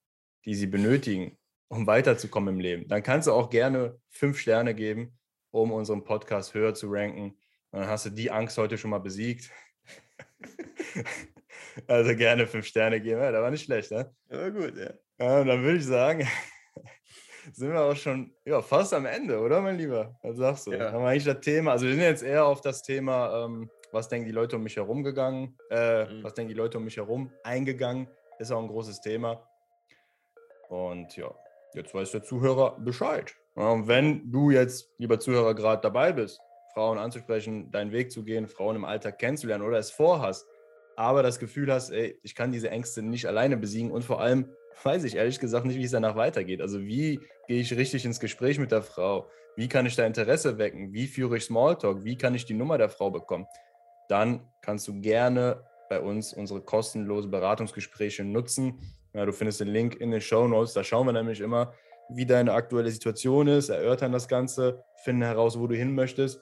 die 0.46 0.56
sie 0.56 0.68
benötigen, 0.68 1.38
um 1.68 1.88
weiterzukommen 1.88 2.56
im 2.56 2.60
Leben, 2.60 2.88
dann 2.88 3.04
kannst 3.04 3.28
du 3.28 3.34
auch 3.34 3.50
gerne 3.50 4.00
fünf 4.10 4.38
Sterne 4.38 4.76
geben, 4.76 5.18
um 5.52 5.72
unseren 5.72 6.04
Podcast 6.04 6.54
höher 6.54 6.74
zu 6.74 6.88
ranken 6.90 7.41
dann 7.72 7.88
hast 7.88 8.06
du 8.06 8.10
die 8.10 8.32
Angst 8.32 8.58
heute 8.58 8.78
schon 8.78 8.92
mal 8.92 9.00
besiegt. 9.00 9.50
also 11.88 12.16
gerne 12.16 12.48
fünf 12.48 12.66
Sterne 12.66 13.00
geben. 13.00 13.22
Ja, 13.22 13.32
da 13.32 13.42
war 13.42 13.52
nicht 13.52 13.66
schlecht, 13.66 13.92
ne? 13.92 14.14
Ja, 14.30 14.50
gut, 14.50 14.78
ja. 14.78 14.92
ja 15.20 15.40
und 15.40 15.48
dann 15.48 15.64
würde 15.64 15.78
ich 15.78 15.86
sagen, 15.86 16.28
sind 17.54 17.72
wir 17.72 17.82
auch 17.82 17.96
schon 17.96 18.34
ja, 18.46 18.62
fast 18.62 18.94
am 18.94 19.06
Ende, 19.06 19.40
oder, 19.40 19.62
mein 19.62 19.78
Lieber? 19.78 20.18
Was 20.22 20.38
sagst 20.38 20.68
du? 20.68 20.74
Ja. 20.74 20.92
Haben 20.92 21.04
wir 21.04 21.10
eigentlich 21.10 21.26
das 21.26 21.40
Thema, 21.40 21.72
also 21.72 21.86
wir 21.86 21.94
sind 21.94 22.04
jetzt 22.04 22.24
eher 22.24 22.46
auf 22.46 22.62
das 22.62 22.84
Thema, 22.84 23.46
ähm, 23.46 23.70
was 23.92 24.10
denken 24.10 24.26
die 24.26 24.34
Leute 24.34 24.58
um 24.58 24.64
mich 24.64 24.76
herum 24.76 25.04
gegangen, 25.04 25.58
äh, 25.70 26.06
mhm. 26.06 26.24
was 26.24 26.34
denken 26.34 26.50
die 26.50 26.56
Leute 26.56 26.78
um 26.78 26.84
mich 26.84 26.98
herum 26.98 27.32
eingegangen, 27.44 28.08
ist 28.40 28.52
auch 28.52 28.62
ein 28.62 28.68
großes 28.68 29.02
Thema. 29.02 29.48
Und 30.70 31.16
ja, 31.18 31.34
jetzt 31.74 31.94
weiß 31.94 32.12
der 32.12 32.24
Zuhörer 32.24 32.80
Bescheid. 32.80 33.36
Und 33.56 33.88
wenn 33.88 34.32
du 34.32 34.52
jetzt, 34.52 34.90
lieber 34.98 35.20
Zuhörer, 35.20 35.54
gerade 35.54 35.82
dabei 35.82 36.14
bist, 36.14 36.40
Frauen 36.74 36.98
anzusprechen, 36.98 37.72
deinen 37.72 37.92
Weg 37.92 38.12
zu 38.12 38.24
gehen, 38.24 38.48
Frauen 38.48 38.76
im 38.76 38.86
Alltag 38.86 39.20
kennenzulernen 39.20 39.64
oder 39.64 39.78
es 39.78 39.92
vorhast, 39.92 40.48
aber 40.96 41.24
das 41.24 41.40
Gefühl 41.40 41.72
hast, 41.72 41.90
ey, 41.92 42.20
ich 42.24 42.36
kann 42.36 42.52
diese 42.52 42.70
Ängste 42.70 43.02
nicht 43.02 43.26
alleine 43.26 43.58
besiegen 43.58 43.92
und 43.92 44.04
vor 44.04 44.22
allem 44.22 44.50
weiß 44.84 45.04
ich 45.04 45.16
ehrlich 45.16 45.40
gesagt 45.40 45.66
nicht, 45.66 45.78
wie 45.78 45.84
es 45.84 45.92
danach 45.92 46.16
weitergeht. 46.16 46.62
Also 46.62 46.80
wie 46.82 47.20
gehe 47.48 47.62
ich 47.62 47.76
richtig 47.76 48.06
ins 48.06 48.20
Gespräch 48.20 48.60
mit 48.60 48.72
der 48.72 48.82
Frau? 48.82 49.30
Wie 49.56 49.68
kann 49.68 49.86
ich 49.86 49.96
da 49.96 50.06
Interesse 50.06 50.58
wecken? 50.58 50.94
Wie 50.94 51.08
führe 51.08 51.38
ich 51.38 51.44
Smalltalk? 51.44 52.04
Wie 52.04 52.18
kann 52.18 52.36
ich 52.36 52.46
die 52.46 52.54
Nummer 52.54 52.78
der 52.78 52.90
Frau 52.90 53.12
bekommen? 53.12 53.46
Dann 54.08 54.48
kannst 54.62 54.88
du 54.88 55.02
gerne 55.02 55.64
bei 55.90 56.00
uns 56.00 56.34
unsere 56.34 56.62
kostenlosen 56.62 57.32
Beratungsgespräche 57.32 58.24
nutzen. 58.24 58.80
Ja, 59.14 59.26
du 59.26 59.34
findest 59.34 59.60
den 59.60 59.68
Link 59.68 59.96
in 59.96 60.12
den 60.12 60.22
Show 60.22 60.48
Notes. 60.48 60.74
Da 60.74 60.84
schauen 60.84 61.06
wir 61.06 61.14
nämlich 61.14 61.42
immer, 61.42 61.74
wie 62.10 62.26
deine 62.26 62.54
aktuelle 62.54 62.90
Situation 62.90 63.48
ist, 63.48 63.70
erörtern 63.70 64.14
das 64.14 64.28
Ganze, 64.28 64.84
finden 65.04 65.24
heraus, 65.24 65.60
wo 65.60 65.68
du 65.68 65.76
hin 65.76 65.94
möchtest 65.94 66.42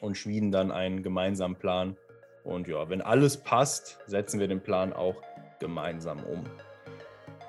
und 0.00 0.16
schmieden 0.16 0.52
dann 0.52 0.70
einen 0.70 1.02
gemeinsamen 1.02 1.56
Plan. 1.56 1.96
Und 2.44 2.68
ja, 2.68 2.88
wenn 2.88 3.02
alles 3.02 3.36
passt, 3.36 3.98
setzen 4.06 4.40
wir 4.40 4.48
den 4.48 4.60
Plan 4.60 4.92
auch 4.92 5.16
gemeinsam 5.60 6.22
um. 6.24 6.44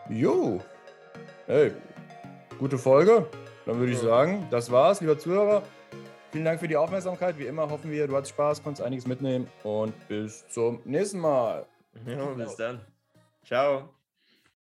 Jo, 0.09 0.59
hey, 1.45 1.71
gute 2.57 2.77
Folge. 2.77 3.27
Dann 3.65 3.77
würde 3.79 3.91
ich 3.91 3.99
sagen, 3.99 4.47
das 4.49 4.71
war's, 4.71 4.99
lieber 5.01 5.17
Zuhörer. 5.17 5.61
Vielen 6.31 6.45
Dank 6.45 6.59
für 6.59 6.67
die 6.67 6.77
Aufmerksamkeit. 6.77 7.37
Wie 7.37 7.45
immer 7.45 7.69
hoffen 7.69 7.91
wir, 7.91 8.07
du 8.07 8.15
hattest 8.15 8.31
Spaß, 8.31 8.63
konntest 8.63 8.85
einiges 8.85 9.07
mitnehmen 9.07 9.47
und 9.63 9.93
bis 10.07 10.47
zum 10.47 10.79
nächsten 10.85 11.19
Mal. 11.19 11.65
Ja, 12.05 12.25
bis 12.25 12.55
dann. 12.55 12.81
Ciao. 13.45 13.89